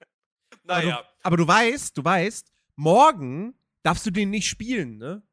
[0.66, 5.26] Aber Naja, du, aber du weißt, du weißt, morgen darfst du den nicht spielen, ne?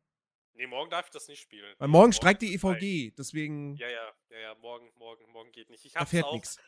[0.53, 1.73] nee, morgen darf ich das nicht spielen.
[1.77, 2.53] Weil Nee, morgen streikt die.
[2.53, 5.85] EVG, deswegen Ja, ja, ja, ja, morgen, morgen, morgen geht nicht.
[5.85, 6.59] Ich da hab's fährt auch, nichts.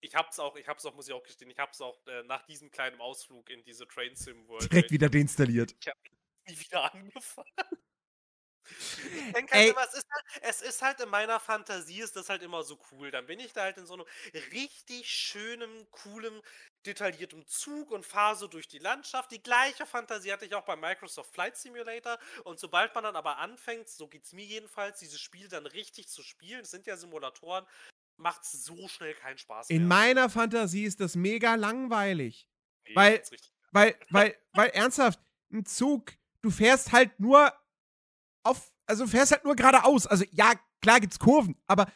[0.00, 2.42] ich hab's auch, ich hab's auch, muss ich auch gestehen, ich hab's auch äh, nach
[2.46, 4.70] diesem kleinen Ausflug in diese Train Sim World.
[4.72, 5.74] Direkt wieder deinstalliert.
[6.46, 7.46] nie wieder angefangen.
[9.50, 12.62] Halt immer, es ist, halt, es ist halt in meiner Fantasie ist das halt immer
[12.62, 13.10] so cool.
[13.10, 14.04] Dann bin ich da halt in so einem
[14.52, 16.40] richtig schönen, coolen,
[16.86, 19.30] detailliertem Zug und fahre so durch die Landschaft.
[19.30, 22.18] Die gleiche Fantasie hatte ich auch bei Microsoft Flight Simulator.
[22.44, 26.08] Und sobald man dann aber anfängt, so geht es mir jedenfalls, dieses Spiel dann richtig
[26.08, 27.66] zu spielen, es sind ja Simulatoren,
[28.16, 29.76] macht es so schnell keinen Spaß mehr.
[29.76, 32.48] In meiner Fantasie ist das mega langweilig.
[32.86, 33.22] Nee, weil,
[33.72, 35.20] weil, weil, weil, ernsthaft,
[35.52, 36.12] ein Zug,
[36.42, 37.52] du fährst halt nur
[38.42, 40.06] auf, also fährst halt nur geradeaus.
[40.06, 41.90] Also ja, klar gibt's Kurven, aber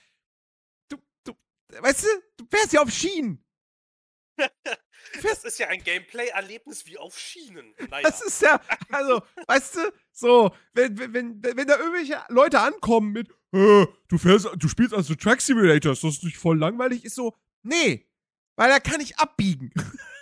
[0.89, 1.33] du, du,
[1.79, 3.45] weißt du, du fährst ja auf Schienen.
[5.23, 7.75] das ist ja ein Gameplay-Erlebnis wie auf Schienen.
[7.91, 8.09] Naja.
[8.09, 13.31] Das ist ja, also, weißt du, so, wenn, wenn, wenn da irgendwelche Leute ankommen mit,
[13.53, 17.05] äh, du fährst, du spielst also Track Simulator, ist das nicht voll langweilig?
[17.05, 18.09] Ist so, nee,
[18.57, 19.73] weil da kann ich abbiegen.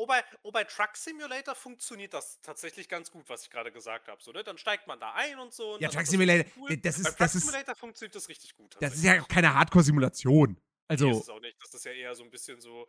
[0.00, 4.08] Oh bei, oh, bei Truck Simulator funktioniert das tatsächlich ganz gut, was ich gerade gesagt
[4.08, 4.22] habe.
[4.22, 4.42] So, ne?
[4.42, 5.74] Dann steigt man da ein und so.
[5.74, 6.74] Und ja, Truck Simulator, cool.
[6.78, 7.18] das ist.
[7.18, 8.76] Bei Truck Simulator funktioniert das richtig gut.
[8.80, 10.58] Das ist ja auch keine Hardcore-Simulation.
[10.88, 11.04] Also.
[11.04, 11.62] Nee, ist es auch nicht.
[11.62, 12.88] Das ist ja eher so ein bisschen so,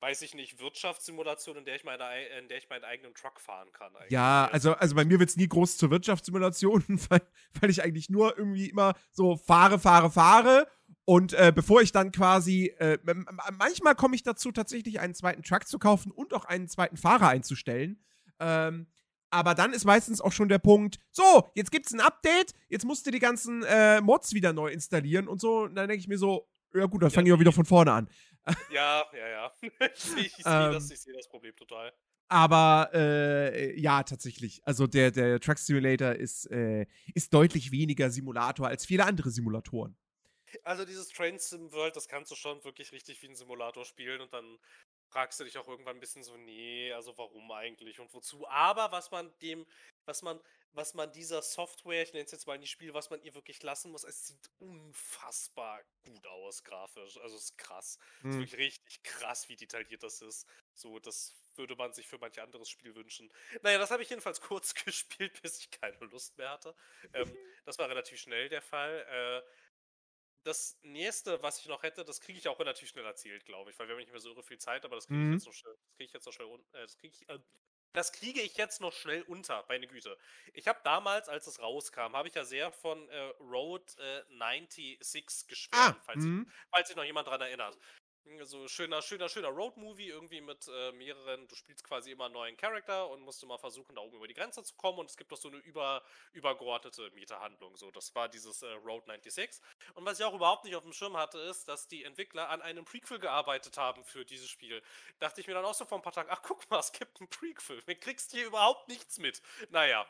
[0.00, 3.72] weiß ich nicht, Wirtschaftssimulation, in der ich, meine, in der ich meinen eigenen Truck fahren
[3.72, 3.96] kann.
[3.96, 4.10] Eigentlich.
[4.10, 7.22] Ja, also, also bei mir wird es nie groß zur Wirtschaftssimulation, weil,
[7.58, 10.66] weil ich eigentlich nur irgendwie immer so fahre, fahre, fahre
[11.10, 12.96] und äh, bevor ich dann quasi, äh,
[13.58, 17.26] manchmal komme ich dazu, tatsächlich einen zweiten Truck zu kaufen und auch einen zweiten Fahrer
[17.26, 18.00] einzustellen.
[18.38, 18.86] Ähm,
[19.28, 22.84] aber dann ist meistens auch schon der Punkt, so, jetzt gibt es ein Update, jetzt
[22.84, 25.62] musst du die ganzen äh, Mods wieder neu installieren und so.
[25.62, 27.90] Und dann denke ich mir so, ja gut, dann fange ich auch wieder von vorne
[27.90, 28.08] an.
[28.72, 29.52] Ja, ja, ja.
[29.94, 31.92] ich sehe ähm, das, seh das Problem total.
[32.28, 34.62] Aber äh, ja, tatsächlich.
[34.64, 39.96] Also der, der Truck Simulator ist, äh, ist deutlich weniger Simulator als viele andere Simulatoren.
[40.64, 44.20] Also dieses Train Sim World, das kannst du schon wirklich richtig wie ein Simulator spielen
[44.20, 44.58] und dann
[45.10, 48.46] fragst du dich auch irgendwann ein bisschen so, nee, also warum eigentlich und wozu?
[48.48, 49.66] Aber was man dem,
[50.04, 50.40] was man,
[50.72, 53.62] was man dieser Software, ich nenne es jetzt mal nicht Spiel, was man ihr wirklich
[53.62, 57.18] lassen muss, es sieht unfassbar gut aus grafisch.
[57.18, 57.98] Also es ist krass.
[58.20, 58.30] Hm.
[58.30, 58.40] Es ist hm.
[58.40, 60.46] wirklich richtig krass, wie detailliert das ist.
[60.74, 63.32] So, das würde man sich für manch anderes Spiel wünschen.
[63.62, 66.74] Naja, das habe ich jedenfalls kurz gespielt, bis ich keine Lust mehr hatte.
[67.12, 69.06] Ähm, das war relativ schnell der Fall.
[69.08, 69.42] Äh,
[70.44, 73.78] das nächste, was ich noch hätte, das kriege ich auch relativ schnell erzählt, glaube ich,
[73.78, 75.28] weil wir haben nicht mehr so viel Zeit, aber das kriege mhm.
[75.30, 77.38] ich jetzt noch schnell, das kriege ich jetzt noch schnell, äh, das kriege ich, äh,
[77.92, 80.16] das kriege ich jetzt noch schnell unter, meine Güte.
[80.54, 85.48] Ich habe damals, als es rauskam, habe ich ja sehr von äh, Road äh, 96
[85.48, 86.50] geschwärmt, ah, falls, mhm.
[86.70, 87.76] falls sich noch jemand daran erinnert.
[88.42, 92.56] So schöner, schöner, schöner Road-Movie, irgendwie mit äh, mehreren, du spielst quasi immer einen neuen
[92.56, 95.32] Charakter und musst immer versuchen, da oben über die Grenze zu kommen und es gibt
[95.32, 96.02] doch so eine über,
[96.32, 97.76] übergeordnete Meta-Handlung.
[97.76, 99.60] So, das war dieses äh, Road 96.
[99.94, 102.62] Und was ich auch überhaupt nicht auf dem Schirm hatte, ist, dass die Entwickler an
[102.62, 104.82] einem Prequel gearbeitet haben für dieses Spiel.
[105.18, 107.20] Dachte ich mir dann auch so vor ein paar Tagen, ach guck mal, es gibt
[107.20, 107.82] einen Prequel.
[107.82, 109.42] Du kriegst hier überhaupt nichts mit.
[109.70, 110.06] Naja.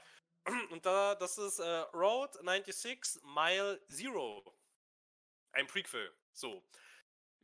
[0.70, 4.54] Und da, das ist äh, Road 96 Mile Zero.
[5.52, 6.12] Ein Prequel.
[6.32, 6.62] So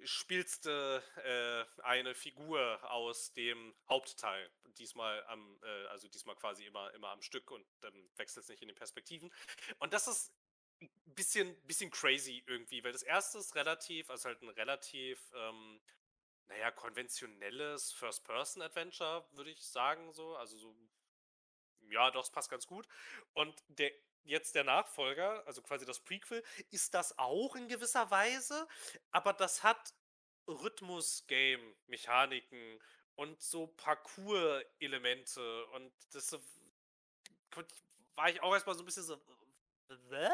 [0.04, 4.50] spielst du äh, eine Figur aus dem Hauptteil.
[4.78, 8.62] Diesmal am, äh, also diesmal quasi immer, immer am Stück und dann wechselt es nicht
[8.62, 9.32] in den Perspektiven.
[9.78, 10.32] Und das ist
[10.80, 15.80] ein bisschen, bisschen crazy irgendwie, weil das erste ist relativ, also halt ein relativ, ähm,
[16.48, 20.36] naja, konventionelles First-Person-Adventure, würde ich sagen, so.
[20.36, 20.76] Also so,
[21.88, 22.86] ja, doch, es passt ganz gut.
[23.32, 23.92] Und der
[24.26, 28.68] jetzt der Nachfolger, also quasi das Prequel, ist das auch in gewisser Weise,
[29.10, 29.94] aber das hat
[30.48, 32.78] Rhythmus-Game-Mechaniken
[33.14, 36.36] und so Parcours-Elemente und das
[38.14, 39.18] war ich auch erstmal so ein bisschen so.
[39.88, 40.28] Wä?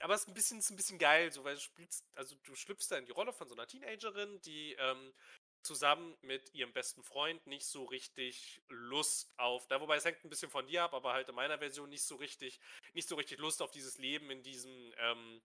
[0.00, 2.54] Aber es ist ein bisschen, ist ein bisschen geil, so weil du spielst, also du
[2.54, 5.14] schlüpfst da in die Rolle von so einer Teenagerin, die ähm,
[5.62, 10.30] zusammen mit ihrem besten Freund nicht so richtig Lust auf, da wobei es hängt ein
[10.30, 12.60] bisschen von dir ab, aber halt in meiner Version nicht so richtig,
[12.94, 15.42] nicht so richtig Lust auf dieses Leben in diesem ähm,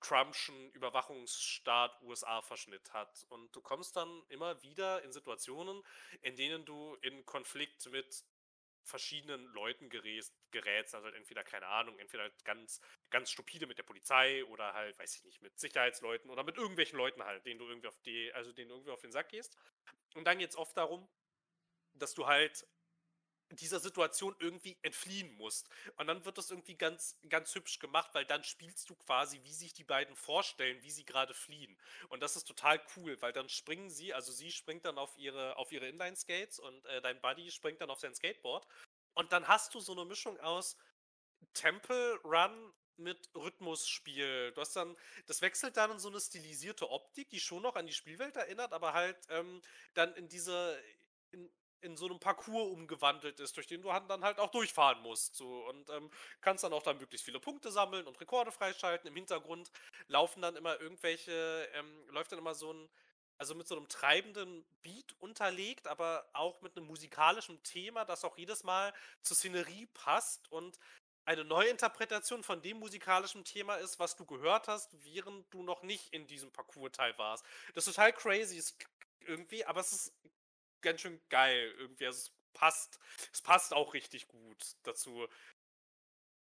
[0.00, 3.26] Trumpschen Überwachungsstaat USA-Verschnitt hat.
[3.28, 5.82] Und du kommst dann immer wieder in Situationen,
[6.22, 8.24] in denen du in Konflikt mit
[8.84, 12.80] verschiedenen Leuten gerätst, also halt entweder, keine Ahnung, entweder ganz,
[13.10, 16.98] ganz stupide mit der Polizei oder halt, weiß ich nicht, mit Sicherheitsleuten oder mit irgendwelchen
[16.98, 19.56] Leuten halt, denen du irgendwie auf die, also denen irgendwie auf den Sack gehst.
[20.14, 21.08] Und dann geht es oft darum,
[21.94, 22.66] dass du halt
[23.50, 25.68] dieser Situation irgendwie entfliehen musst.
[25.96, 29.52] Und dann wird das irgendwie ganz, ganz hübsch gemacht, weil dann spielst du quasi, wie
[29.52, 31.76] sich die beiden vorstellen, wie sie gerade fliehen.
[32.08, 35.56] Und das ist total cool, weil dann springen sie, also sie springt dann auf ihre,
[35.56, 38.66] auf ihre Inline-Skates und äh, dein Buddy springt dann auf sein Skateboard.
[39.14, 40.76] Und dann hast du so eine Mischung aus
[41.52, 44.52] Temple Run mit Rhythmusspiel.
[44.52, 47.86] Du hast dann, das wechselt dann in so eine stilisierte Optik, die schon noch an
[47.86, 49.62] die Spielwelt erinnert, aber halt ähm,
[49.94, 50.80] dann in diese,
[51.32, 51.50] in,
[51.84, 55.36] in so einem Parcours umgewandelt ist, durch den du dann halt auch durchfahren musst.
[55.36, 55.66] So.
[55.68, 56.10] Und ähm,
[56.40, 59.08] kannst dann auch dann möglichst viele Punkte sammeln und Rekorde freischalten.
[59.08, 59.70] Im Hintergrund
[60.08, 62.88] laufen dann immer irgendwelche, ähm, läuft dann immer so ein,
[63.36, 68.38] also mit so einem treibenden Beat unterlegt, aber auch mit einem musikalischen Thema, das auch
[68.38, 70.78] jedes Mal zur Szenerie passt und
[71.26, 75.82] eine neue Interpretation von dem musikalischen Thema ist, was du gehört hast, während du noch
[75.82, 77.44] nicht in diesem Parcours-Teil warst.
[77.74, 78.62] Das ist total crazy
[79.26, 80.12] irgendwie, aber es ist
[80.84, 82.06] ganz schön geil irgendwie.
[82.06, 83.00] Also es passt,
[83.32, 85.26] es passt auch richtig gut dazu.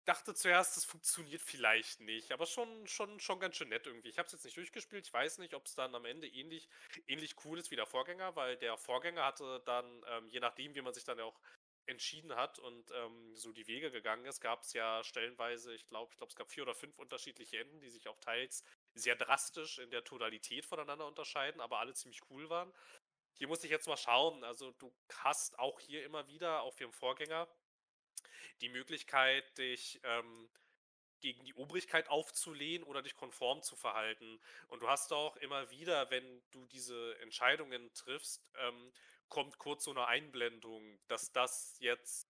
[0.00, 4.08] Ich dachte zuerst, es funktioniert vielleicht nicht, aber schon, schon, schon ganz schön nett irgendwie.
[4.08, 5.06] Ich habe es jetzt nicht durchgespielt.
[5.06, 6.68] Ich weiß nicht, ob es dann am Ende ähnlich,
[7.06, 10.80] ähnlich cool ist wie der Vorgänger, weil der Vorgänger hatte dann, ähm, je nachdem, wie
[10.80, 11.38] man sich dann auch
[11.86, 16.10] entschieden hat und ähm, so die Wege gegangen ist, gab es ja stellenweise, ich glaube,
[16.12, 18.64] ich glaube, es gab vier oder fünf unterschiedliche Enden, die sich auch teils
[18.94, 22.72] sehr drastisch in der Tonalität voneinander unterscheiden, aber alle ziemlich cool waren.
[23.34, 24.44] Hier muss ich jetzt mal schauen.
[24.44, 27.48] Also du hast auch hier immer wieder, auch wie im Vorgänger,
[28.60, 30.50] die Möglichkeit, dich ähm,
[31.20, 34.40] gegen die Obrigkeit aufzulehnen oder dich konform zu verhalten.
[34.68, 38.92] Und du hast auch immer wieder, wenn du diese Entscheidungen triffst, ähm,
[39.28, 42.29] kommt kurz so eine Einblendung, dass das jetzt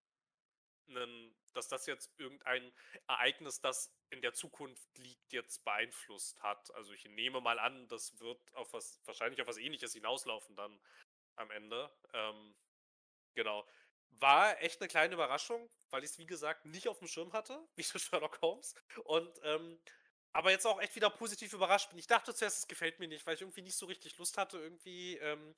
[0.90, 2.72] einen, dass das jetzt irgendein
[3.06, 6.74] Ereignis, das in der Zukunft liegt, jetzt beeinflusst hat.
[6.74, 10.80] Also ich nehme mal an, das wird auf was, wahrscheinlich auf was ähnliches hinauslaufen dann
[11.36, 11.90] am Ende.
[12.12, 12.54] Ähm,
[13.34, 13.66] genau.
[14.10, 17.66] War echt eine kleine Überraschung, weil ich es, wie gesagt, nicht auf dem Schirm hatte,
[17.76, 18.74] wie Sherlock Holmes.
[19.04, 19.80] Und ähm,
[20.32, 21.98] aber jetzt auch echt wieder positiv überrascht bin.
[21.98, 24.58] Ich dachte zuerst, es gefällt mir nicht, weil ich irgendwie nicht so richtig Lust hatte,
[24.58, 25.54] irgendwie ähm,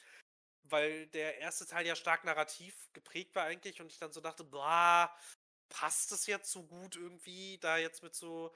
[0.64, 4.44] weil der erste Teil ja stark narrativ geprägt war eigentlich und ich dann so dachte,
[4.44, 5.14] boah,
[5.68, 8.54] passt es jetzt so gut irgendwie, da jetzt mit so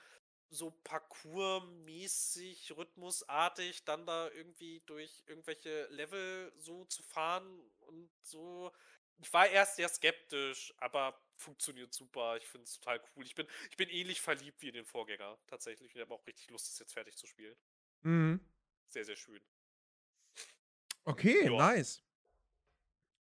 [0.49, 8.73] so Parcours-mäßig, rhythmusartig dann da irgendwie durch irgendwelche Level so zu fahren und so.
[9.19, 12.37] Ich war erst sehr skeptisch, aber funktioniert super.
[12.37, 13.25] Ich finde es total cool.
[13.25, 15.95] Ich bin, ich bin ähnlich verliebt wie in den Vorgänger tatsächlich.
[15.95, 17.57] Ich habe auch richtig Lust, das jetzt fertig zu spielen.
[18.05, 18.41] Mhm.
[18.89, 19.41] Sehr, sehr schön.
[21.07, 21.57] Okay, ja.
[21.57, 22.03] nice.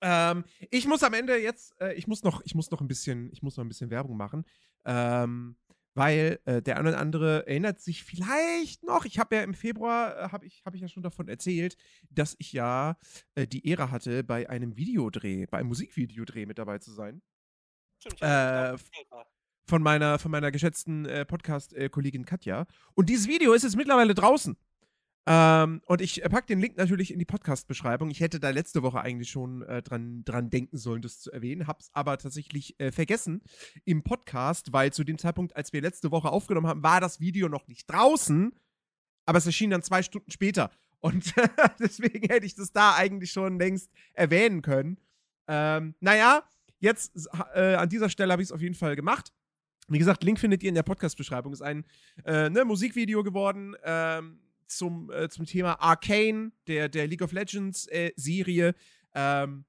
[0.02, 3.32] Ähm, ich muss am Ende jetzt, äh, ich muss noch, ich muss noch ein bisschen,
[3.32, 4.44] ich muss noch ein bisschen Werbung machen,
[4.86, 5.56] ähm,
[5.94, 9.06] weil äh, der eine oder andere erinnert sich vielleicht noch.
[9.06, 11.78] Ich habe ja im Februar äh, habe ich, habe ich ja schon davon erzählt,
[12.10, 12.98] dass ich ja
[13.36, 17.22] äh, die Ehre hatte, bei einem Videodreh, bei einem Musikvideodreh mit dabei zu sein.
[18.00, 18.76] Stimmt, äh,
[19.66, 22.66] von meiner, von meiner geschätzten äh, Podcast-Kollegin Katja.
[22.94, 24.58] Und dieses Video ist jetzt mittlerweile draußen.
[25.26, 28.12] Ähm, und ich packe den Link natürlich in die Podcast-Beschreibung.
[28.12, 31.66] Ich hätte da letzte Woche eigentlich schon äh, dran, dran denken sollen, das zu erwähnen,
[31.66, 33.42] hab's aber tatsächlich äh, vergessen
[33.86, 37.48] im Podcast, weil zu dem Zeitpunkt, als wir letzte Woche aufgenommen haben, war das Video
[37.48, 38.54] noch nicht draußen,
[39.26, 40.72] aber es erschien dann zwei Stunden später.
[41.00, 41.34] Und
[41.80, 44.98] deswegen hätte ich das da eigentlich schon längst erwähnen können.
[45.48, 46.44] Ähm, naja,
[46.80, 49.32] jetzt äh, an dieser Stelle habe ich es auf jeden Fall gemacht.
[49.88, 51.54] Wie gesagt, Link findet ihr in der Podcast-Beschreibung.
[51.54, 51.86] Ist ein
[52.26, 53.76] äh, ne, Musikvideo geworden.
[53.84, 54.40] Ähm,
[54.78, 58.76] zum, äh, zum Thema Arcane, der, der League of Legends äh, Serie,
[59.16, 59.66] ähm,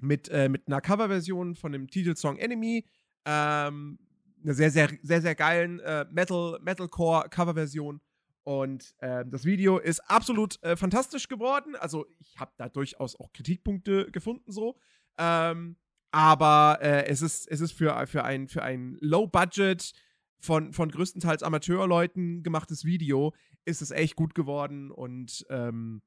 [0.00, 2.84] mit, äh, mit einer Coverversion von dem Titelsong Enemy,
[3.24, 3.98] ähm,
[4.42, 8.00] einer sehr, sehr, sehr, sehr geilen äh, Metal, Metalcore Coverversion.
[8.44, 11.74] Und ähm, das Video ist absolut äh, fantastisch geworden.
[11.74, 14.78] Also ich habe da durchaus auch Kritikpunkte gefunden so.
[15.18, 15.76] Ähm,
[16.12, 19.92] aber äh, es ist, es ist für, für ein, für ein Low-Budget,
[20.38, 23.34] von, von größtenteils Amateurleuten gemachtes Video
[23.66, 26.02] ist es echt gut geworden und ähm,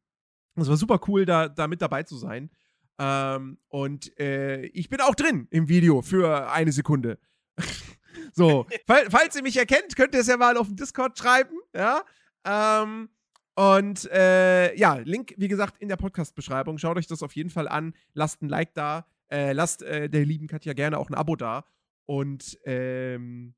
[0.56, 2.50] es war super cool, da, da mit dabei zu sein.
[2.98, 7.20] Ähm, und äh, ich bin auch drin im Video für eine Sekunde.
[8.34, 11.56] so, fall, falls ihr mich erkennt, könnt ihr es ja mal auf dem Discord schreiben,
[11.74, 12.04] ja.
[12.46, 13.10] Ähm,
[13.56, 16.78] und äh, ja, Link, wie gesagt, in der Podcast-Beschreibung.
[16.78, 17.94] Schaut euch das auf jeden Fall an.
[18.14, 19.06] Lasst ein Like da.
[19.30, 21.66] Äh, lasst äh, der lieben Katja gerne auch ein Abo da.
[22.06, 23.54] Und ähm,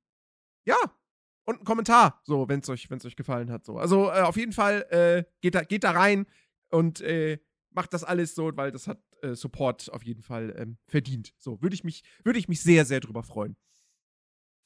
[0.66, 0.76] ja,
[1.52, 3.66] und einen Kommentar, so, wenn es euch, wenn's euch gefallen hat.
[3.66, 3.78] So.
[3.78, 6.26] Also äh, auf jeden Fall äh, geht, da, geht da rein
[6.70, 7.40] und äh,
[7.72, 11.34] macht das alles so, weil das hat äh, Support auf jeden Fall ähm, verdient.
[11.38, 13.56] So, würde ich, mich, würd ich mich sehr, sehr drüber freuen.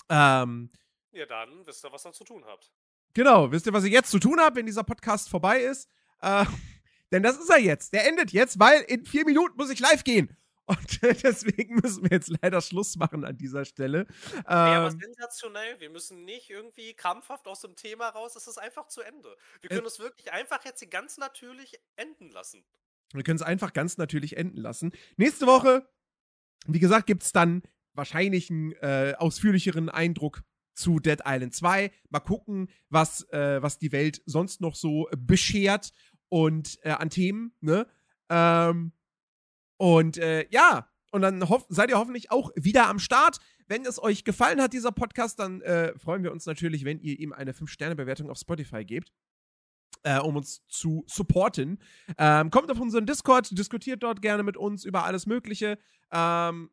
[0.09, 0.71] Ähm,
[1.11, 2.71] ja, dann wisst ihr, was ihr zu tun habt.
[3.13, 5.89] Genau, wisst ihr, was ihr jetzt zu tun habt, wenn dieser Podcast vorbei ist?
[6.21, 6.45] Äh,
[7.11, 7.93] denn das ist er jetzt.
[7.93, 10.35] Der endet jetzt, weil in vier Minuten muss ich live gehen.
[10.65, 14.07] Und deswegen müssen wir jetzt leider Schluss machen an dieser Stelle.
[14.33, 15.79] Ja, aber ähm, sensationell.
[15.79, 18.35] Wir müssen nicht irgendwie krampfhaft aus dem Thema raus.
[18.35, 19.35] Es ist einfach zu Ende.
[19.61, 22.65] Wir können äh, es wirklich einfach jetzt hier ganz natürlich enden lassen.
[23.13, 24.91] Wir können es einfach ganz natürlich enden lassen.
[25.17, 25.87] Nächste Woche,
[26.65, 27.61] wie gesagt, gibt es dann
[27.93, 30.43] wahrscheinlich einen äh, ausführlicheren Eindruck
[30.73, 31.91] zu Dead Island 2.
[32.09, 35.91] Mal gucken, was, äh, was die Welt sonst noch so beschert
[36.29, 37.87] und äh, an Themen, ne?
[38.29, 38.91] Ähm,
[39.77, 43.39] und äh, ja, und dann seid ihr hoffentlich auch wieder am Start.
[43.67, 47.19] Wenn es euch gefallen hat, dieser Podcast, dann äh, freuen wir uns natürlich, wenn ihr
[47.19, 49.11] ihm eine 5-Sterne-Bewertung auf Spotify gebt.
[50.03, 51.79] Äh, um uns zu supporten.
[52.19, 55.79] Ähm, kommt auf unseren Discord, diskutiert dort gerne mit uns über alles Mögliche.
[56.11, 56.69] Ähm,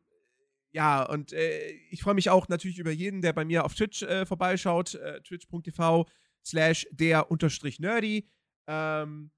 [0.71, 4.03] ja, und äh, ich freue mich auch natürlich über jeden, der bei mir auf Twitch
[4.03, 4.95] äh, vorbeischaut.
[4.95, 6.05] Äh, Twitch.tv
[6.43, 8.27] slash der unterstrich nerdy.
[8.67, 9.31] Ähm,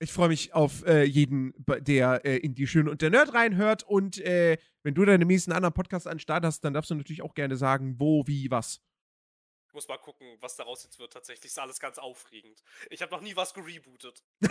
[0.00, 3.82] ich freue mich auf äh, jeden, der äh, in die Schöne und der Nerd reinhört.
[3.82, 7.22] Und äh, wenn du deine nächsten anderen Podcasts an Start hast, dann darfst du natürlich
[7.22, 8.80] auch gerne sagen, wo, wie, was.
[9.68, 11.12] Ich muss mal gucken, was daraus jetzt wird.
[11.12, 12.62] Tatsächlich ist alles ganz aufregend.
[12.88, 14.24] Ich habe noch nie was gerebootet.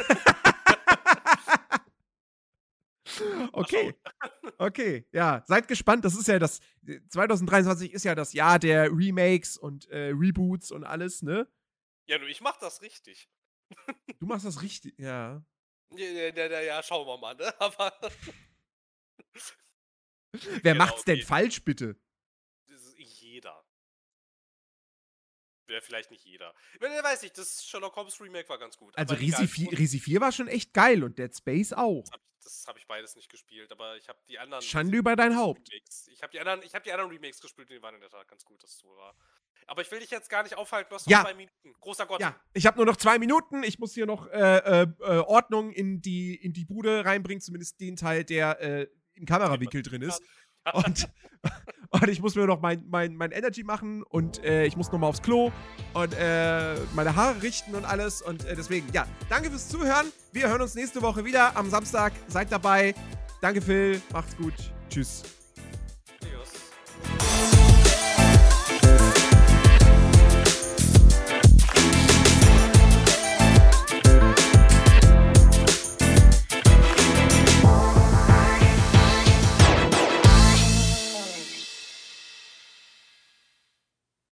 [3.51, 3.93] Okay.
[4.61, 6.03] Okay, ja, seid gespannt.
[6.03, 6.59] Das ist ja das
[7.09, 11.47] 2023 ist ja das Jahr der Remakes und äh, Reboots und alles, ne?
[12.07, 13.29] Ja, nur ich mach das richtig.
[14.19, 15.43] Du machst das richtig, ja.
[15.95, 17.53] Ja, ja, ja, ja schauen wir mal, ne?
[17.59, 17.93] Aber
[20.31, 21.95] Wer genau, macht's denn falsch, bitte?
[22.97, 23.65] Jeder.
[25.67, 26.53] Wäre vielleicht nicht jeder.
[26.73, 28.97] Ich weiß nicht, das Sherlock Holmes Remake war ganz gut.
[28.97, 32.03] Also Risi 4, Risi 4 war schon echt geil und Dead Space auch.
[32.03, 34.63] Das habe ich, hab ich, beides nicht gespielt, aber ich habe die anderen.
[34.63, 35.69] Schande über dein Haupt.
[35.71, 36.07] Remakes.
[36.07, 38.43] Ich habe die, anderen, hab die anderen Remakes gespielt, die waren in der Tat ganz
[38.43, 39.15] gut, dass es so war.
[39.67, 41.21] Aber ich will dich jetzt gar nicht aufhalten, du hast noch ja.
[41.21, 41.73] zwei Minuten.
[41.79, 42.21] Großer Gott.
[42.21, 43.63] Ja, ich habe nur noch zwei Minuten.
[43.63, 47.79] Ich muss hier noch äh, äh, äh, Ordnung in die, in die Bude reinbringen, zumindest
[47.79, 50.21] den Teil, der äh, im Kamerawinkel drin ist.
[50.73, 51.07] Und,
[51.89, 54.99] und ich muss mir noch mein, mein, mein Energy machen und äh, ich muss noch
[54.99, 55.51] mal aufs Klo
[55.93, 58.21] und äh, meine Haare richten und alles.
[58.21, 60.11] Und äh, deswegen, ja, danke fürs Zuhören.
[60.31, 62.13] Wir hören uns nächste Woche wieder am Samstag.
[62.27, 62.93] Seid dabei.
[63.41, 64.01] Danke, Phil.
[64.11, 64.53] Macht's gut.
[64.89, 65.38] Tschüss.